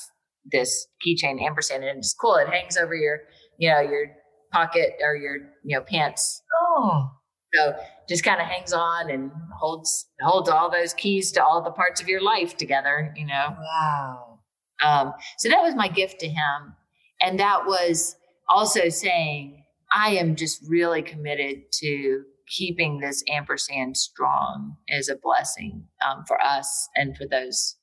this 0.51 0.87
keychain 1.05 1.41
ampersand, 1.41 1.83
and 1.83 1.99
it's 1.99 2.13
cool. 2.13 2.35
It 2.35 2.49
hangs 2.49 2.77
over 2.77 2.95
your 2.95 3.19
you 3.57 3.69
know 3.69 3.79
your 3.79 4.07
pocket 4.51 4.93
or 5.01 5.15
your 5.15 5.35
you 5.63 5.77
know 5.77 5.81
pants. 5.81 6.41
Oh. 6.61 7.11
So 7.53 7.73
just 8.09 8.23
kind 8.23 8.41
of 8.41 8.47
hangs 8.47 8.73
on 8.73 9.09
and 9.09 9.31
holds 9.57 10.07
holds 10.21 10.49
all 10.49 10.69
those 10.69 10.93
keys 10.93 11.31
to 11.33 11.43
all 11.43 11.61
the 11.61 11.71
parts 11.71 12.01
of 12.01 12.07
your 12.07 12.21
life 12.21 12.57
together. 12.57 13.13
You 13.15 13.25
know. 13.25 13.55
Wow. 13.59 14.39
Um, 14.83 15.13
so 15.37 15.49
that 15.49 15.61
was 15.61 15.75
my 15.75 15.87
gift 15.87 16.19
to 16.19 16.27
him. 16.27 16.75
And 17.21 17.39
that 17.39 17.65
was 17.65 18.15
also 18.47 18.89
saying, 18.89 19.63
I 19.91 20.11
am 20.11 20.35
just 20.35 20.61
really 20.67 21.01
committed 21.01 21.71
to 21.79 22.23
keeping 22.47 22.99
this 22.99 23.23
ampersand 23.29 23.97
strong 23.97 24.77
as 24.89 25.09
a 25.09 25.15
blessing 25.15 25.85
um, 26.07 26.23
for 26.27 26.41
us 26.41 26.87
and 26.95 27.17
for 27.17 27.25
those 27.27 27.75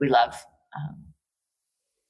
we 0.00 0.08
love. 0.08 0.34
Um, 0.76 1.04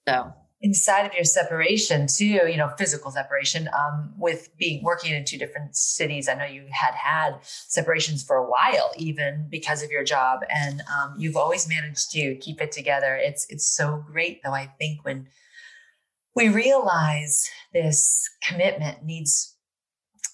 so 0.09 0.33
inside 0.66 1.06
of 1.06 1.14
your 1.14 1.25
separation 1.25 2.08
too 2.08 2.40
you 2.52 2.56
know 2.56 2.68
physical 2.76 3.11
separation 3.12 3.68
um, 3.78 4.12
with 4.18 4.50
being 4.58 4.82
working 4.82 5.14
in 5.14 5.25
two 5.25 5.38
different 5.38 5.76
cities. 5.76 6.28
I 6.28 6.35
know 6.35 6.44
you 6.44 6.66
had 6.70 6.94
had 6.94 7.38
separations 7.42 8.25
for 8.25 8.37
a 8.37 8.50
while 8.50 8.90
even 8.96 9.46
because 9.49 9.82
of 9.85 9.90
your 9.90 10.02
job 10.02 10.40
and 10.50 10.82
um, 10.92 11.14
you've 11.16 11.37
always 11.37 11.68
managed 11.68 12.11
to 12.12 12.35
keep 12.37 12.61
it 12.61 12.73
together. 12.73 13.14
It's 13.16 13.46
it's 13.49 13.68
so 13.68 14.04
great 14.12 14.40
though 14.42 14.54
i 14.54 14.66
think 14.78 15.04
when 15.04 15.28
we 16.35 16.49
realize 16.49 17.49
this 17.73 18.28
commitment 18.46 19.04
needs 19.04 19.56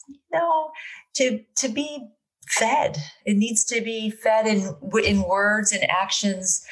you 0.09 0.19
know 0.33 0.71
to 1.15 1.41
to 1.57 1.69
be 1.69 2.09
fed. 2.49 2.99
It 3.25 3.37
needs 3.37 3.65
to 3.67 3.81
be 3.81 4.11
fed 4.11 4.47
in 4.47 4.75
in 5.05 5.23
words 5.23 5.73
and 5.73 5.89
actions 5.91 6.65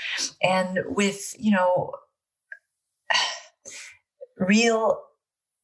and 0.43 0.81
with 0.87 1.35
you 1.39 1.53
know 1.53 1.93
real 4.41 5.01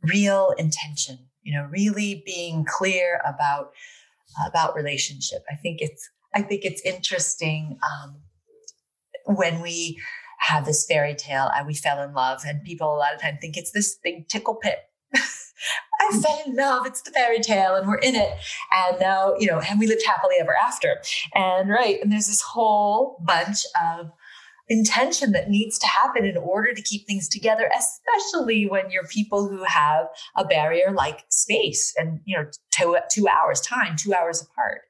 real 0.02 0.54
intention 0.58 1.18
you 1.42 1.52
know 1.52 1.66
really 1.70 2.22
being 2.26 2.64
clear 2.64 3.20
about 3.26 3.70
about 4.46 4.76
relationship 4.76 5.42
i 5.50 5.56
think 5.56 5.80
it's 5.80 6.08
i 6.34 6.42
think 6.42 6.64
it's 6.64 6.82
interesting 6.82 7.78
um, 7.82 8.16
when 9.24 9.60
we 9.60 9.98
have 10.38 10.66
this 10.66 10.86
fairy 10.86 11.14
tale 11.14 11.50
and 11.56 11.66
we 11.66 11.74
fell 11.74 12.02
in 12.02 12.12
love 12.12 12.42
and 12.46 12.62
people 12.62 12.94
a 12.94 12.98
lot 12.98 13.14
of 13.14 13.20
time 13.20 13.38
think 13.40 13.56
it's 13.56 13.72
this 13.72 13.98
big 14.04 14.28
tickle 14.28 14.54
pit 14.54 14.78
I 15.98 16.18
fell 16.18 16.42
in 16.46 16.54
love. 16.54 16.86
It's 16.86 17.02
the 17.02 17.10
fairy 17.10 17.40
tale, 17.40 17.74
and 17.74 17.88
we're 17.88 17.96
in 17.96 18.14
it. 18.14 18.30
And 18.72 19.00
now, 19.00 19.34
you 19.38 19.46
know, 19.46 19.60
and 19.60 19.80
we 19.80 19.86
lived 19.86 20.04
happily 20.06 20.34
ever 20.38 20.54
after. 20.54 21.00
And 21.34 21.70
right, 21.70 21.98
and 22.02 22.12
there's 22.12 22.26
this 22.26 22.42
whole 22.42 23.22
bunch 23.24 23.60
of 23.80 24.10
intention 24.68 25.32
that 25.32 25.48
needs 25.48 25.78
to 25.78 25.86
happen 25.86 26.24
in 26.24 26.36
order 26.36 26.72
to 26.72 26.82
keep 26.82 27.06
things 27.06 27.28
together, 27.28 27.70
especially 27.76 28.66
when 28.66 28.90
you're 28.90 29.06
people 29.06 29.48
who 29.48 29.62
have 29.64 30.06
a 30.36 30.44
barrier 30.44 30.90
like 30.92 31.24
space 31.28 31.94
and, 31.96 32.20
you 32.24 32.36
know, 32.36 32.46
two, 32.72 32.96
two 33.10 33.28
hours 33.28 33.60
time, 33.60 33.96
two 33.96 34.14
hours 34.14 34.42
apart. 34.42 34.82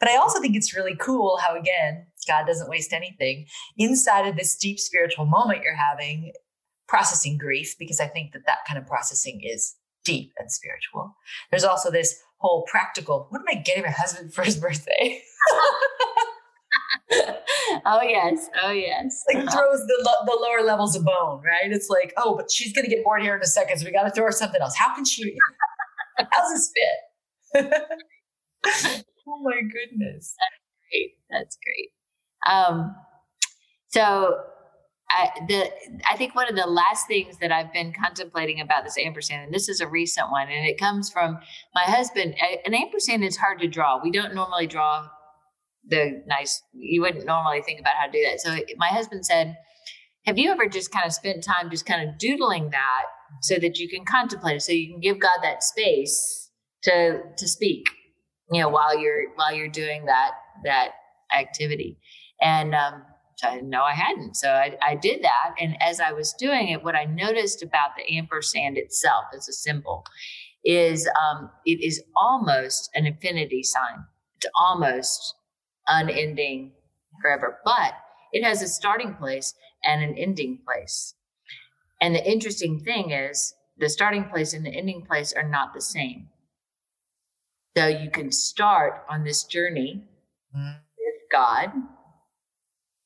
But 0.00 0.08
I 0.08 0.16
also 0.16 0.40
think 0.40 0.56
it's 0.56 0.74
really 0.74 0.96
cool 0.96 1.38
how, 1.38 1.56
again, 1.56 2.06
God 2.26 2.46
doesn't 2.46 2.70
waste 2.70 2.92
anything. 2.92 3.46
Inside 3.76 4.26
of 4.26 4.36
this 4.36 4.56
deep 4.56 4.78
spiritual 4.78 5.26
moment 5.26 5.62
you're 5.62 5.74
having, 5.74 6.32
processing 6.88 7.38
grief, 7.38 7.76
because 7.78 8.00
I 8.00 8.06
think 8.06 8.32
that 8.32 8.46
that 8.46 8.58
kind 8.66 8.78
of 8.78 8.86
processing 8.86 9.40
is 9.42 9.74
deep 10.04 10.32
and 10.38 10.50
spiritual. 10.50 11.16
There's 11.50 11.64
also 11.64 11.90
this 11.90 12.18
whole 12.38 12.64
practical 12.70 13.26
what 13.30 13.40
am 13.40 13.46
I 13.48 13.62
getting 13.62 13.84
my 13.84 13.90
husband 13.90 14.34
for 14.34 14.42
his 14.42 14.56
birthday? 14.56 15.22
oh 17.86 18.02
yes, 18.02 18.48
oh 18.62 18.70
yes. 18.70 19.22
Like 19.32 19.42
throws 19.44 19.80
the 19.86 20.02
lo- 20.04 20.24
the 20.26 20.38
lower 20.40 20.66
levels 20.66 20.96
of 20.96 21.04
bone, 21.04 21.42
right? 21.44 21.70
It's 21.70 21.88
like, 21.88 22.12
oh, 22.16 22.36
but 22.36 22.50
she's 22.50 22.72
gonna 22.72 22.88
get 22.88 23.04
bored 23.04 23.22
here 23.22 23.36
in 23.36 23.42
a 23.42 23.46
second, 23.46 23.78
so 23.78 23.86
we 23.86 23.92
got 23.92 24.04
to 24.04 24.10
throw 24.10 24.24
her 24.24 24.32
something 24.32 24.60
else. 24.60 24.76
How 24.76 24.94
can 24.94 25.04
she? 25.04 25.36
How's 26.30 26.52
this 26.52 26.72
fit? 26.74 27.72
oh 29.28 29.42
my 29.42 29.60
goodness, 29.60 30.34
that's 30.38 30.60
great. 30.90 31.10
That's 31.30 31.58
great. 31.62 31.90
Um, 32.46 32.94
so 33.88 34.38
I, 35.10 35.30
the 35.48 35.70
I 36.10 36.16
think 36.16 36.34
one 36.34 36.48
of 36.48 36.56
the 36.56 36.66
last 36.66 37.06
things 37.06 37.38
that 37.38 37.52
I've 37.52 37.72
been 37.72 37.92
contemplating 37.92 38.60
about 38.60 38.84
this 38.84 38.98
ampersand, 38.98 39.44
and 39.44 39.54
this 39.54 39.68
is 39.68 39.80
a 39.80 39.86
recent 39.86 40.30
one, 40.30 40.48
and 40.48 40.66
it 40.66 40.78
comes 40.78 41.10
from 41.10 41.38
my 41.74 41.82
husband. 41.82 42.34
An 42.64 42.74
ampersand 42.74 43.22
is 43.22 43.36
hard 43.36 43.60
to 43.60 43.68
draw. 43.68 44.00
We 44.02 44.10
don't 44.10 44.34
normally 44.34 44.66
draw 44.66 45.08
the 45.88 46.22
nice 46.26 46.62
you 46.72 47.00
wouldn't 47.00 47.26
normally 47.26 47.62
think 47.62 47.80
about 47.80 47.94
how 47.98 48.06
to 48.06 48.12
do 48.12 48.24
that 48.24 48.40
so 48.40 48.56
my 48.76 48.88
husband 48.88 49.24
said 49.24 49.56
have 50.26 50.38
you 50.38 50.50
ever 50.50 50.66
just 50.66 50.90
kind 50.90 51.06
of 51.06 51.12
spent 51.12 51.44
time 51.44 51.70
just 51.70 51.86
kind 51.86 52.08
of 52.08 52.18
doodling 52.18 52.70
that 52.70 53.02
so 53.42 53.56
that 53.56 53.78
you 53.78 53.88
can 53.88 54.04
contemplate 54.04 54.56
it 54.56 54.62
so 54.62 54.72
you 54.72 54.90
can 54.90 55.00
give 55.00 55.18
god 55.18 55.38
that 55.42 55.62
space 55.62 56.50
to 56.82 57.20
to 57.36 57.48
speak 57.48 57.88
you 58.50 58.60
know 58.60 58.68
while 58.68 58.98
you're 58.98 59.34
while 59.36 59.54
you're 59.54 59.68
doing 59.68 60.06
that 60.06 60.32
that 60.64 60.90
activity 61.32 61.98
and 62.40 62.74
um 62.74 63.02
so 63.36 63.48
I 63.48 63.60
no, 63.60 63.82
I 63.82 63.94
hadn't. 63.94 64.36
So 64.36 64.48
I, 64.48 64.76
I 64.82 64.94
did 64.94 65.22
that. 65.22 65.54
And 65.60 65.76
as 65.82 66.00
I 66.00 66.12
was 66.12 66.34
doing 66.38 66.68
it, 66.68 66.84
what 66.84 66.94
I 66.94 67.04
noticed 67.04 67.62
about 67.62 67.90
the 67.96 68.16
ampersand 68.16 68.78
itself 68.78 69.24
as 69.36 69.48
a 69.48 69.52
symbol 69.52 70.04
is 70.64 71.08
um, 71.20 71.50
it 71.66 71.84
is 71.84 72.02
almost 72.16 72.90
an 72.94 73.06
infinity 73.06 73.62
sign. 73.62 74.04
It's 74.36 74.46
almost 74.58 75.34
unending 75.86 76.72
forever. 77.20 77.58
But 77.64 77.94
it 78.32 78.44
has 78.44 78.62
a 78.62 78.68
starting 78.68 79.14
place 79.14 79.54
and 79.84 80.02
an 80.02 80.16
ending 80.16 80.58
place. 80.64 81.14
And 82.00 82.14
the 82.14 82.30
interesting 82.30 82.80
thing 82.80 83.10
is, 83.10 83.54
the 83.78 83.88
starting 83.88 84.24
place 84.24 84.52
and 84.52 84.64
the 84.64 84.70
ending 84.70 85.02
place 85.02 85.32
are 85.32 85.48
not 85.48 85.74
the 85.74 85.80
same. 85.80 86.28
So 87.76 87.86
you 87.88 88.10
can 88.10 88.30
start 88.30 89.04
on 89.08 89.24
this 89.24 89.44
journey 89.44 90.04
mm-hmm. 90.56 90.78
with 90.98 91.14
God, 91.32 91.72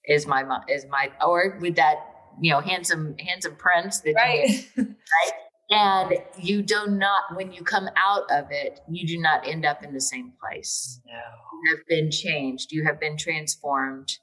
is 0.04 0.26
my 0.26 0.44
is 0.68 0.86
my 0.90 1.10
or 1.24 1.58
with 1.60 1.76
that 1.76 2.04
you 2.40 2.52
know 2.52 2.60
handsome 2.60 3.16
handsome 3.18 3.56
prince 3.56 4.00
that 4.00 4.14
right. 4.14 4.68
You, 4.76 4.84
right 4.84 5.32
and 5.70 6.14
you 6.38 6.62
do 6.62 6.86
not 6.86 7.24
when 7.34 7.52
you 7.52 7.62
come 7.62 7.88
out 7.96 8.24
of 8.30 8.46
it 8.50 8.80
you 8.88 9.06
do 9.06 9.20
not 9.20 9.46
end 9.46 9.64
up 9.66 9.84
in 9.84 9.92
the 9.92 10.00
same 10.00 10.32
place. 10.40 11.00
No. 11.06 11.20
you 11.64 11.76
have 11.76 11.86
been 11.86 12.10
changed. 12.10 12.72
You 12.72 12.84
have 12.84 12.98
been 13.00 13.16
transformed. 13.16 14.18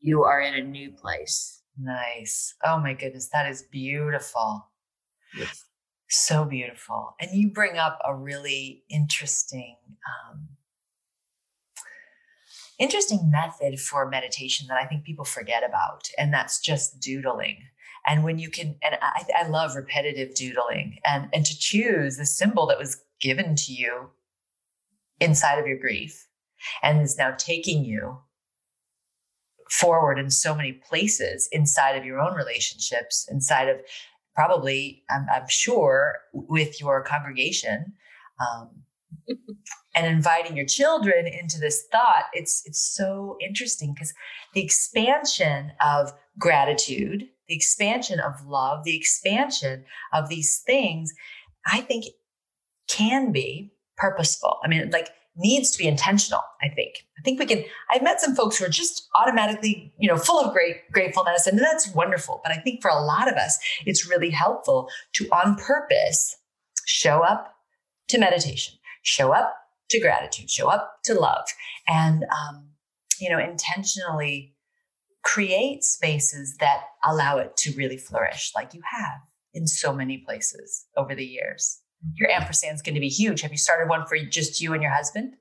You 0.00 0.24
are 0.24 0.40
in 0.40 0.54
a 0.54 0.62
new 0.62 0.90
place. 0.90 1.62
Nice. 1.78 2.54
Oh 2.64 2.78
my 2.80 2.94
goodness 2.94 3.28
that 3.32 3.48
is 3.48 3.62
beautiful. 3.62 4.66
Yes. 5.36 5.64
so 6.08 6.44
beautiful. 6.44 7.14
And 7.20 7.30
you 7.32 7.50
bring 7.50 7.76
up 7.76 7.98
a 8.04 8.14
really 8.14 8.82
interesting 8.88 9.76
um, 10.08 10.48
interesting 12.78 13.30
method 13.30 13.80
for 13.80 14.08
meditation 14.08 14.66
that 14.68 14.78
I 14.80 14.86
think 14.86 15.04
people 15.04 15.24
forget 15.24 15.64
about, 15.64 16.08
and 16.16 16.32
that's 16.32 16.60
just 16.60 17.00
doodling. 17.00 17.58
And 18.08 18.24
when 18.24 18.38
you 18.38 18.50
can, 18.50 18.76
and 18.82 18.96
I, 19.02 19.24
I 19.36 19.48
love 19.48 19.76
repetitive 19.76 20.34
doodling, 20.34 20.98
and 21.04 21.28
and 21.32 21.44
to 21.44 21.58
choose 21.58 22.16
the 22.16 22.24
symbol 22.24 22.66
that 22.66 22.78
was 22.78 23.02
given 23.20 23.54
to 23.54 23.72
you 23.72 24.10
inside 25.20 25.58
of 25.58 25.66
your 25.66 25.78
grief, 25.78 26.26
and 26.82 27.02
is 27.02 27.18
now 27.18 27.34
taking 27.36 27.84
you 27.84 28.18
forward 29.70 30.18
in 30.18 30.30
so 30.30 30.54
many 30.54 30.72
places 30.72 31.48
inside 31.52 31.96
of 31.96 32.04
your 32.06 32.18
own 32.18 32.34
relationships, 32.34 33.28
inside 33.30 33.68
of 33.68 33.76
probably, 34.34 35.02
I'm, 35.10 35.26
I'm 35.30 35.48
sure, 35.48 36.16
with 36.32 36.80
your 36.80 37.02
congregation. 37.02 37.92
Um, 38.40 38.70
and 39.94 40.06
inviting 40.06 40.56
your 40.56 40.66
children 40.66 41.26
into 41.26 41.58
this 41.58 41.86
thought 41.90 42.24
it's 42.32 42.62
it's 42.66 42.80
so 42.80 43.36
interesting 43.40 43.94
because 43.94 44.12
the 44.54 44.62
expansion 44.62 45.72
of 45.80 46.12
gratitude 46.38 47.26
the 47.48 47.54
expansion 47.54 48.20
of 48.20 48.44
love 48.46 48.84
the 48.84 48.96
expansion 48.96 49.84
of 50.12 50.28
these 50.28 50.62
things 50.66 51.12
i 51.66 51.80
think 51.80 52.04
can 52.88 53.32
be 53.32 53.70
purposeful. 53.96 54.58
I 54.64 54.68
mean 54.68 54.90
like 54.90 55.10
needs 55.36 55.70
to 55.72 55.78
be 55.78 55.86
intentional 55.86 56.42
i 56.62 56.68
think. 56.68 57.06
I 57.18 57.22
think 57.22 57.38
we 57.38 57.46
can 57.46 57.64
i've 57.90 58.02
met 58.02 58.20
some 58.20 58.34
folks 58.34 58.58
who 58.58 58.64
are 58.64 58.70
just 58.70 59.08
automatically 59.16 59.92
you 59.98 60.08
know 60.08 60.16
full 60.16 60.40
of 60.40 60.52
great 60.52 60.90
gratefulness 60.92 61.46
and 61.46 61.58
that's 61.58 61.92
wonderful. 61.94 62.40
But 62.44 62.52
i 62.52 62.60
think 62.60 62.80
for 62.82 62.90
a 62.90 63.00
lot 63.00 63.28
of 63.28 63.34
us 63.34 63.58
it's 63.86 64.08
really 64.08 64.30
helpful 64.30 64.88
to 65.14 65.28
on 65.30 65.56
purpose 65.56 66.36
show 66.86 67.22
up 67.22 67.54
to 68.08 68.18
meditation 68.18 68.74
show 69.02 69.32
up 69.32 69.54
to 69.90 70.00
gratitude, 70.00 70.50
show 70.50 70.68
up 70.68 70.98
to 71.04 71.14
love, 71.14 71.46
and 71.86 72.24
um, 72.24 72.68
you 73.18 73.30
know, 73.30 73.38
intentionally 73.38 74.54
create 75.24 75.84
spaces 75.84 76.56
that 76.60 76.82
allow 77.04 77.38
it 77.38 77.56
to 77.58 77.72
really 77.76 77.96
flourish, 77.96 78.52
like 78.54 78.74
you 78.74 78.82
have 78.90 79.20
in 79.54 79.66
so 79.66 79.92
many 79.92 80.18
places 80.18 80.86
over 80.96 81.14
the 81.14 81.24
years. 81.24 81.80
Your 82.14 82.30
ampersand's 82.30 82.82
going 82.82 82.94
to 82.94 83.00
be 83.00 83.08
huge. 83.08 83.40
Have 83.40 83.50
you 83.50 83.58
started 83.58 83.88
one 83.88 84.06
for 84.06 84.16
just 84.18 84.60
you 84.60 84.72
and 84.72 84.82
your 84.82 84.92
husband? 84.92 85.34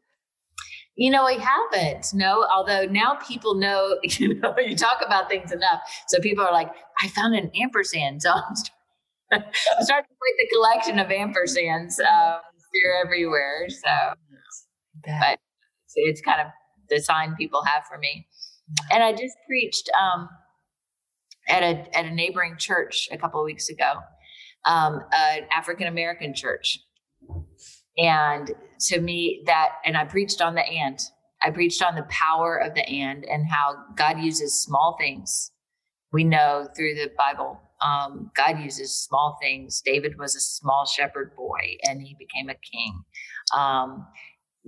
You 0.95 1.11
know, 1.11 1.23
I 1.23 1.33
haven't. 1.33 2.07
No, 2.13 2.47
although 2.51 2.85
now 2.85 3.19
people 3.27 3.53
know, 3.53 3.99
you 4.03 4.39
know, 4.39 4.55
you 4.57 4.75
talk 4.75 5.01
about 5.05 5.29
things 5.29 5.51
enough. 5.51 5.81
So 6.07 6.19
people 6.19 6.43
are 6.43 6.51
like, 6.51 6.71
I 7.01 7.07
found 7.09 7.35
an 7.35 7.51
ampersand. 7.55 8.21
So 9.29 9.35
I'm 9.35 9.83
starting 9.83 10.07
to 10.07 10.15
create 10.21 10.37
the 10.39 10.55
collection 10.55 10.99
of 10.99 11.07
ampersands. 11.07 11.99
Um, 12.07 12.39
they're 12.73 13.01
everywhere. 13.03 13.67
So 13.69 14.13
but 15.19 15.39
it's 15.95 16.21
kind 16.21 16.41
of 16.41 16.47
the 16.89 16.99
sign 16.99 17.35
people 17.35 17.63
have 17.63 17.83
for 17.85 17.97
me. 17.97 18.27
And 18.91 19.03
I 19.03 19.11
just 19.11 19.35
preached 19.47 19.89
um, 19.99 20.29
at 21.47 21.63
a 21.63 21.97
at 21.97 22.05
a 22.05 22.11
neighboring 22.11 22.57
church 22.57 23.07
a 23.11 23.17
couple 23.17 23.39
of 23.39 23.45
weeks 23.45 23.69
ago, 23.69 23.93
um, 24.65 25.01
an 25.13 25.43
African 25.51 25.87
American 25.87 26.33
church, 26.33 26.79
and 27.97 28.51
to 28.87 28.99
me 28.99 29.43
that 29.45 29.69
and 29.85 29.97
I 29.97 30.05
preached 30.05 30.41
on 30.41 30.55
the 30.55 30.63
and. 30.63 30.99
I 31.41 31.51
preached 31.51 31.83
on 31.83 31.95
the 31.95 32.07
power 32.09 32.57
of 32.57 32.73
the 32.73 32.83
and 32.87 33.23
and 33.25 33.45
how 33.49 33.75
God 33.95 34.19
uses 34.19 34.61
small 34.61 34.97
things. 34.99 35.51
We 36.11 36.23
know 36.23 36.67
through 36.75 36.95
the 36.95 37.11
Bible, 37.15 37.59
um, 37.81 38.31
God 38.35 38.59
uses 38.59 39.03
small 39.03 39.37
things. 39.41 39.81
David 39.85 40.17
was 40.17 40.35
a 40.35 40.39
small 40.39 40.85
shepherd 40.85 41.35
boy, 41.35 41.77
and 41.83 42.01
he 42.01 42.15
became 42.17 42.49
a 42.49 42.55
king. 42.55 43.03
Um, 43.55 44.07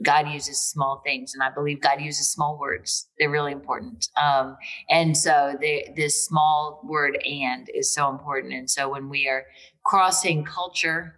God 0.04 0.30
uses 0.30 0.60
small 0.60 1.02
things, 1.06 1.34
and 1.34 1.44
I 1.44 1.50
believe 1.50 1.82
God 1.82 2.02
uses 2.02 2.32
small 2.32 2.58
words. 2.58 3.10
They're 3.18 3.30
really 3.30 3.52
important. 3.52 4.08
Um, 4.22 4.58
and 4.90 5.18
so 5.18 5.56
they, 5.60 5.94
this 5.96 6.26
small 6.26 6.82
word 6.84 7.22
"and" 7.26 7.70
is 7.74 7.94
so 7.94 8.10
important. 8.10 8.54
And 8.54 8.70
so 8.70 8.90
when 8.90 9.10
we 9.10 9.28
are 9.28 9.46
crossing 9.84 10.46
culture, 10.46 11.16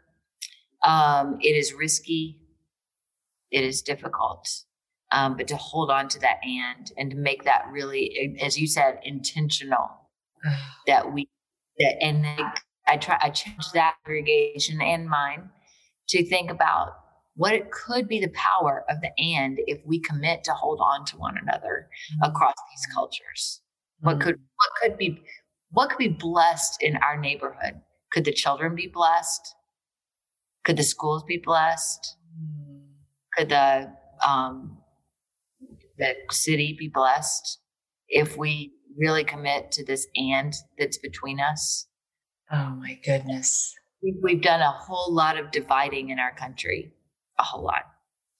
um, 0.83 1.37
it 1.41 1.55
is 1.55 1.73
risky, 1.73 2.39
it 3.51 3.63
is 3.63 3.81
difficult, 3.81 4.47
um, 5.11 5.37
but 5.37 5.47
to 5.49 5.57
hold 5.57 5.91
on 5.91 6.07
to 6.09 6.19
that 6.19 6.39
"and" 6.43 6.91
and 6.97 7.11
to 7.11 7.17
make 7.17 7.43
that 7.43 7.65
really, 7.71 8.37
as 8.41 8.59
you 8.59 8.67
said, 8.67 8.99
intentional. 9.03 9.89
that 10.87 11.13
we 11.13 11.29
that, 11.77 12.01
and 12.01 12.25
I 12.87 12.97
try 12.97 13.17
I 13.21 13.29
change 13.29 13.71
that 13.73 13.95
congregation 14.05 14.81
and 14.81 15.07
mine 15.07 15.49
to 16.09 16.25
think 16.27 16.49
about 16.49 17.00
what 17.35 17.53
it 17.53 17.71
could 17.71 18.07
be 18.07 18.19
the 18.19 18.29
power 18.29 18.83
of 18.89 19.01
the 19.01 19.11
and 19.17 19.59
if 19.67 19.79
we 19.85 19.99
commit 19.99 20.43
to 20.43 20.51
hold 20.51 20.79
on 20.81 21.05
to 21.05 21.17
one 21.17 21.37
another 21.37 21.87
mm-hmm. 22.13 22.29
across 22.29 22.55
these 22.71 22.93
cultures. 22.93 23.61
What 24.01 24.19
could 24.19 24.35
what 24.35 24.71
could 24.81 24.97
be 24.97 25.21
what 25.71 25.89
could 25.89 25.99
be 25.99 26.07
blessed 26.09 26.81
in 26.81 26.97
our 26.97 27.17
neighborhood? 27.17 27.81
Could 28.11 28.25
the 28.25 28.33
children 28.33 28.75
be 28.75 28.87
blessed? 28.87 29.55
Could 30.63 30.77
the 30.77 30.83
schools 30.83 31.23
be 31.23 31.37
blessed? 31.37 32.17
Mm. 32.39 32.81
could 33.35 33.49
the 33.49 33.91
um 34.27 34.77
the 35.97 36.15
city 36.31 36.75
be 36.77 36.87
blessed 36.87 37.59
if 38.09 38.37
we 38.37 38.73
really 38.97 39.23
commit 39.23 39.71
to 39.71 39.85
this 39.85 40.07
and 40.15 40.53
that's 40.77 40.97
between 40.97 41.39
us? 41.39 41.87
Oh 42.51 42.75
my 42.79 42.99
goodness. 43.05 43.73
We've 44.01 44.41
done 44.41 44.61
a 44.61 44.71
whole 44.71 45.13
lot 45.13 45.37
of 45.37 45.51
dividing 45.51 46.09
in 46.09 46.17
our 46.17 46.33
country 46.33 46.91
a 47.41 47.43
whole 47.43 47.63
lot. 47.63 47.83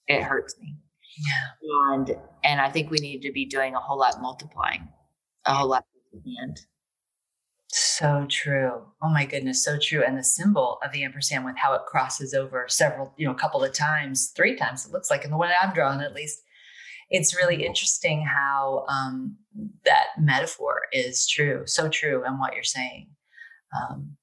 It 0.08 0.24
hurts 0.24 0.56
me. 0.60 0.78
Yeah. 1.18 1.94
And 1.94 2.16
and 2.44 2.62
I 2.62 2.70
think 2.70 2.90
we 2.90 3.00
need 3.00 3.22
to 3.24 3.32
be 3.32 3.46
doing 3.46 3.76
a 3.76 3.80
whole 3.80 3.98
lot 3.98 4.22
multiplying, 4.22 4.88
a 5.46 5.54
whole 5.54 5.70
lot 5.70 5.86
and 6.26 6.60
so 7.68 8.26
true. 8.30 8.84
Oh 9.02 9.10
my 9.10 9.26
goodness, 9.26 9.64
so 9.64 9.78
true. 9.80 10.04
And 10.06 10.18
the 10.18 10.24
symbol 10.24 10.78
of 10.84 10.92
the 10.92 11.04
ampersand 11.04 11.46
with 11.46 11.58
how 11.58 11.74
it 11.74 11.84
crosses 11.88 12.34
over 12.34 12.66
several, 12.68 13.14
you 13.18 13.26
know, 13.26 13.32
a 13.32 13.38
couple 13.38 13.64
of 13.64 13.74
times, 13.74 14.34
three 14.36 14.56
times, 14.56 14.86
it 14.86 14.92
looks 14.92 15.10
like 15.10 15.24
in 15.24 15.32
the 15.32 15.38
one 15.38 15.50
I'm 15.62 15.74
drawing 15.74 16.02
at 16.02 16.14
least. 16.14 16.42
It's 17.10 17.36
really 17.36 17.66
interesting 17.66 18.26
how 18.26 18.86
um, 18.88 19.38
that 19.84 20.08
metaphor 20.18 20.84
is 20.94 21.28
true, 21.28 21.64
so 21.66 21.90
true, 21.90 22.24
and 22.26 22.40
what 22.40 22.54
you're 22.54 22.64
saying, 22.64 23.10
um, 23.76 24.16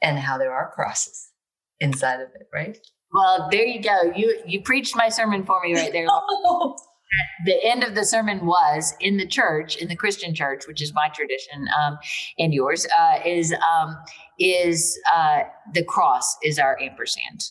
and 0.00 0.18
how 0.18 0.38
there 0.38 0.52
are 0.52 0.72
crosses 0.74 1.30
inside 1.78 2.20
of 2.20 2.28
it, 2.34 2.48
right? 2.52 2.78
Well, 3.12 3.48
there 3.50 3.66
you 3.66 3.82
go. 3.82 4.12
You 4.16 4.42
you 4.46 4.62
preached 4.62 4.96
my 4.96 5.08
sermon 5.08 5.44
for 5.44 5.60
me 5.62 5.74
right 5.74 5.92
there. 5.92 6.06
the 7.44 7.62
end 7.62 7.84
of 7.84 7.94
the 7.94 8.04
sermon 8.04 8.46
was 8.46 8.94
in 9.00 9.18
the 9.18 9.26
church, 9.26 9.76
in 9.76 9.88
the 9.88 9.96
Christian 9.96 10.34
church, 10.34 10.66
which 10.66 10.80
is 10.80 10.94
my 10.94 11.08
tradition 11.08 11.66
um, 11.82 11.98
and 12.38 12.54
yours, 12.54 12.86
uh, 12.98 13.20
is 13.24 13.52
um, 13.52 13.96
is 14.38 14.98
uh, 15.12 15.40
the 15.74 15.84
cross 15.84 16.36
is 16.42 16.58
our 16.58 16.78
ampersand, 16.80 17.44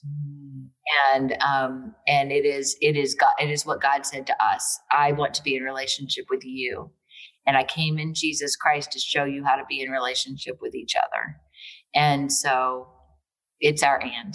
and 1.13 1.35
um, 1.41 1.93
and 2.07 2.31
it 2.31 2.45
is 2.45 2.75
it 2.81 2.97
is 2.97 3.13
God 3.13 3.33
it 3.39 3.51
is 3.51 3.65
what 3.65 3.81
God 3.81 4.05
said 4.05 4.25
to 4.27 4.43
us. 4.43 4.79
I 4.91 5.11
want 5.11 5.33
to 5.35 5.43
be 5.43 5.55
in 5.55 5.63
relationship 5.63 6.25
with 6.31 6.43
you, 6.43 6.91
and 7.45 7.55
I 7.55 7.63
came 7.63 7.99
in 7.99 8.15
Jesus 8.15 8.55
Christ 8.55 8.91
to 8.93 8.99
show 8.99 9.25
you 9.25 9.43
how 9.45 9.57
to 9.57 9.63
be 9.69 9.81
in 9.81 9.91
relationship 9.91 10.57
with 10.59 10.73
each 10.73 10.95
other, 10.95 11.35
and 11.93 12.31
so 12.31 12.87
it's 13.59 13.83
our 13.83 14.01
and. 14.01 14.33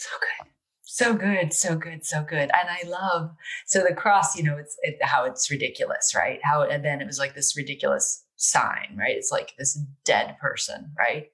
So 0.00 0.16
good. 0.18 0.50
So 0.82 1.14
good, 1.14 1.52
so 1.52 1.76
good, 1.76 2.06
so 2.06 2.24
good. 2.24 2.50
And 2.58 2.68
I 2.68 2.88
love 2.88 3.32
so 3.66 3.84
the 3.86 3.94
cross, 3.94 4.34
you 4.34 4.42
know, 4.42 4.56
it's 4.56 4.76
it, 4.80 4.96
how 5.02 5.24
it's 5.24 5.50
ridiculous, 5.50 6.14
right? 6.16 6.40
How 6.42 6.62
and 6.62 6.82
then 6.82 7.02
it 7.02 7.06
was 7.06 7.18
like 7.18 7.34
this 7.34 7.54
ridiculous 7.54 8.24
sign, 8.36 8.96
right? 8.98 9.14
It's 9.14 9.30
like 9.30 9.52
this 9.58 9.78
dead 10.06 10.38
person, 10.40 10.90
right? 10.98 11.26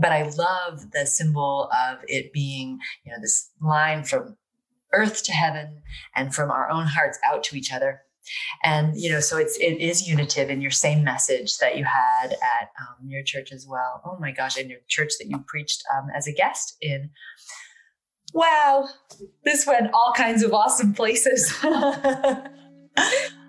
But 0.00 0.12
I 0.12 0.30
love 0.30 0.92
the 0.92 1.06
symbol 1.06 1.68
of 1.72 1.98
it 2.06 2.32
being, 2.32 2.78
you 3.04 3.10
know, 3.10 3.18
this 3.20 3.50
line 3.60 4.04
from 4.04 4.36
earth 4.92 5.24
to 5.24 5.32
heaven 5.32 5.82
and 6.14 6.32
from 6.32 6.52
our 6.52 6.70
own 6.70 6.86
hearts 6.86 7.18
out 7.26 7.42
to 7.44 7.56
each 7.56 7.72
other. 7.72 8.02
And 8.62 8.96
you 8.96 9.10
know, 9.10 9.20
so 9.20 9.36
it's 9.38 9.56
it 9.58 9.80
is 9.80 10.08
unitive 10.08 10.50
in 10.50 10.60
your 10.60 10.70
same 10.70 11.04
message 11.04 11.58
that 11.58 11.76
you 11.76 11.84
had 11.84 12.32
at 12.32 12.70
um, 12.80 13.08
your 13.08 13.22
church 13.22 13.52
as 13.52 13.66
well. 13.68 14.02
Oh 14.04 14.18
my 14.20 14.32
gosh, 14.32 14.56
in 14.56 14.68
your 14.68 14.80
church 14.88 15.12
that 15.18 15.28
you 15.28 15.44
preached 15.46 15.82
um, 15.96 16.08
as 16.14 16.26
a 16.26 16.32
guest 16.32 16.76
in 16.80 17.10
wow, 18.32 18.88
this 19.44 19.66
went 19.66 19.92
all 19.92 20.12
kinds 20.16 20.42
of 20.42 20.52
awesome 20.52 20.94
places. 20.94 21.52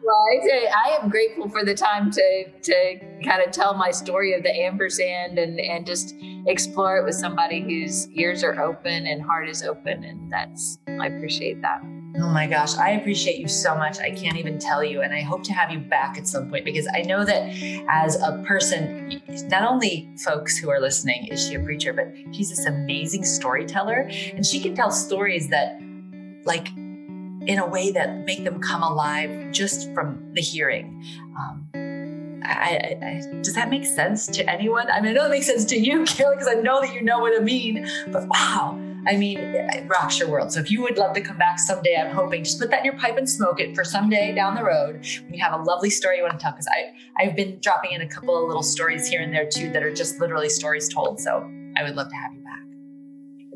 Well, 0.10 0.26
I, 0.32 0.48
say, 0.48 0.68
I 0.68 0.98
am 1.02 1.10
grateful 1.10 1.50
for 1.50 1.64
the 1.64 1.76
time 1.76 2.10
to 2.10 2.46
to 2.64 3.00
kind 3.24 3.44
of 3.46 3.52
tell 3.52 3.76
my 3.76 3.92
story 3.92 4.34
of 4.34 4.44
the 4.44 4.50
ampersand 4.50 5.38
and 5.38 5.60
and 5.60 5.86
just 5.86 6.16
explore 6.48 6.98
it 6.98 7.06
with 7.06 7.16
somebody 7.16 7.62
whose 7.62 8.10
ears 8.12 8.44
are 8.44 8.60
open 8.62 9.06
and 9.06 9.22
heart 9.22 9.50
is 9.50 9.62
open, 9.62 10.04
and 10.04 10.32
that's 10.32 10.80
I 10.88 11.08
appreciate 11.08 11.62
that. 11.62 11.82
Oh 12.18 12.30
my 12.30 12.48
gosh, 12.48 12.76
I 12.76 12.92
appreciate 12.92 13.38
you 13.38 13.48
so 13.48 13.76
much. 13.76 14.00
I 14.00 14.12
can't 14.12 14.36
even 14.36 14.58
tell 14.58 14.84
you, 14.84 15.02
and 15.02 15.14
I 15.14 15.22
hope 15.22 15.44
to 15.44 15.54
have 15.54 15.72
you 15.72 15.80
back 15.80 16.18
at 16.18 16.28
some 16.28 16.50
point 16.50 16.66
because 16.66 16.88
I 16.94 17.02
know 17.02 17.24
that 17.24 17.54
as 17.88 18.20
a 18.22 18.44
person, 18.46 19.22
not 19.50 19.70
only 19.70 20.10
folks 20.24 20.58
who 20.58 20.70
are 20.70 20.80
listening 20.80 21.28
is 21.28 21.48
she 21.48 21.56
a 21.56 21.60
preacher, 21.60 21.94
but 21.94 22.08
she's 22.36 22.50
this 22.50 22.66
amazing 22.66 23.24
storyteller, 23.26 24.10
and 24.36 24.46
she 24.46 24.60
can 24.60 24.76
tell 24.76 24.92
stories 24.92 25.50
that 25.50 25.80
like 26.46 26.70
in 26.76 27.60
a 27.60 27.68
way 27.68 27.92
that 27.92 28.26
make 28.26 28.44
them 28.44 28.60
come 28.60 28.82
alive 28.82 29.52
just 29.52 29.94
from 29.94 30.34
the 30.34 30.42
hearing. 30.42 31.04
Um, 31.38 32.42
I, 32.44 32.98
I, 33.02 33.42
does 33.42 33.54
that 33.54 33.70
make 33.70 33.86
sense 33.86 34.26
to 34.28 34.50
anyone? 34.50 34.90
I 34.90 35.00
mean, 35.00 35.12
I 35.12 35.14
know 35.14 35.26
it 35.26 35.30
makes 35.30 35.46
sense 35.46 35.66
to 35.66 35.78
you, 35.78 36.06
Carol, 36.06 36.34
because 36.34 36.48
I 36.48 36.56
know 36.56 36.82
that 36.82 36.94
you 36.94 37.02
know 37.02 37.20
what 37.20 37.40
I 37.40 37.44
mean. 37.44 37.88
But 38.12 38.28
wow, 38.28 38.80
I 39.08 39.16
mean, 39.16 39.40
it 39.40 39.88
rocks 39.88 40.20
your 40.20 40.30
world. 40.30 40.52
So 40.52 40.60
if 40.60 40.70
you 40.70 40.82
would 40.82 40.98
love 40.98 41.14
to 41.14 41.22
come 41.22 41.38
back 41.38 41.60
someday, 41.60 41.96
I'm 41.96 42.14
hoping 42.14 42.44
just 42.44 42.60
put 42.60 42.70
that 42.72 42.80
in 42.80 42.86
your 42.86 42.98
pipe 42.98 43.18
and 43.18 43.30
smoke 43.30 43.60
it 43.60 43.76
for 43.76 43.84
someday 43.84 44.34
down 44.34 44.56
the 44.56 44.64
road 44.64 45.06
when 45.24 45.34
you 45.34 45.44
have 45.44 45.54
a 45.54 45.64
lovely 45.64 45.90
story 45.90 46.18
you 46.18 46.24
want 46.24 46.34
to 46.34 46.40
tell. 46.40 46.52
Because 46.52 46.68
I 46.68 47.24
I've 47.24 47.36
been 47.36 47.60
dropping 47.62 47.92
in 47.92 48.02
a 48.02 48.08
couple 48.08 48.42
of 48.42 48.48
little 48.48 48.64
stories 48.64 49.08
here 49.08 49.22
and 49.22 49.34
there 49.34 49.48
too 49.48 49.72
that 49.72 49.84
are 49.84 49.94
just 49.94 50.20
literally 50.20 50.50
stories 50.50 50.90
told. 50.90 51.20
So 51.20 51.50
I 51.78 51.84
would 51.84 51.96
love 51.96 52.10
to 52.10 52.16
have 52.16 52.34
you 52.34 52.42
back. 52.42 52.60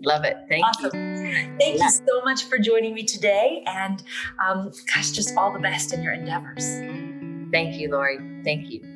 Love 0.05 0.23
it. 0.25 0.37
Thank 0.49 0.65
awesome. 0.65 0.91
you. 0.93 1.57
Thank 1.59 1.81
you 1.81 1.89
so 1.89 2.21
much 2.23 2.45
for 2.45 2.57
joining 2.57 2.93
me 2.93 3.03
today. 3.03 3.63
And 3.65 4.03
um, 4.45 4.71
gosh, 4.93 5.11
just 5.11 5.35
all 5.37 5.51
the 5.51 5.59
best 5.59 5.93
in 5.93 6.03
your 6.03 6.13
endeavors. 6.13 6.65
Thank 7.51 7.79
you, 7.79 7.91
Lori. 7.91 8.17
Thank 8.43 8.69
you. 8.69 8.92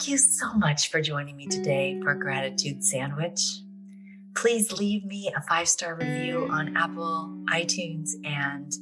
Thank 0.00 0.12
you 0.12 0.16
so 0.16 0.54
much 0.54 0.90
for 0.90 1.02
joining 1.02 1.36
me 1.36 1.46
today 1.46 2.00
for 2.02 2.14
Gratitude 2.14 2.82
Sandwich. 2.82 3.60
Please 4.34 4.72
leave 4.72 5.04
me 5.04 5.30
a 5.36 5.42
five 5.42 5.68
star 5.68 5.94
review 5.94 6.48
on 6.50 6.74
Apple, 6.74 7.30
iTunes, 7.50 8.12
and 8.24 8.72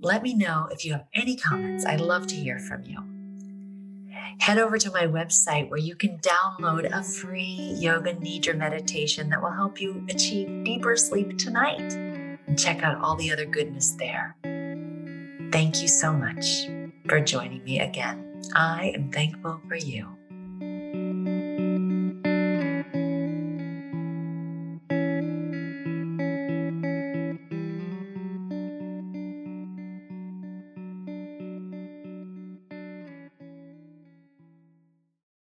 let 0.00 0.24
me 0.24 0.34
know 0.34 0.66
if 0.72 0.84
you 0.84 0.94
have 0.94 1.04
any 1.14 1.36
comments. 1.36 1.86
I'd 1.86 2.00
love 2.00 2.26
to 2.26 2.34
hear 2.34 2.58
from 2.58 2.82
you. 2.82 2.98
Head 4.40 4.58
over 4.58 4.78
to 4.78 4.90
my 4.90 5.06
website 5.06 5.70
where 5.70 5.78
you 5.78 5.94
can 5.94 6.18
download 6.18 6.90
a 6.92 7.04
free 7.04 7.76
yoga 7.78 8.12
nidra 8.14 8.56
meditation 8.56 9.30
that 9.30 9.40
will 9.40 9.52
help 9.52 9.80
you 9.80 10.04
achieve 10.10 10.64
deeper 10.64 10.96
sleep 10.96 11.38
tonight 11.38 11.92
and 11.92 12.58
check 12.58 12.82
out 12.82 13.00
all 13.00 13.14
the 13.14 13.30
other 13.30 13.46
goodness 13.46 13.92
there. 13.92 14.34
Thank 15.52 15.80
you 15.80 15.86
so 15.86 16.12
much 16.12 16.66
for 17.06 17.20
joining 17.20 17.62
me 17.62 17.78
again. 17.78 18.42
I 18.56 18.90
am 18.96 19.12
thankful 19.12 19.60
for 19.68 19.76
you. 19.76 20.16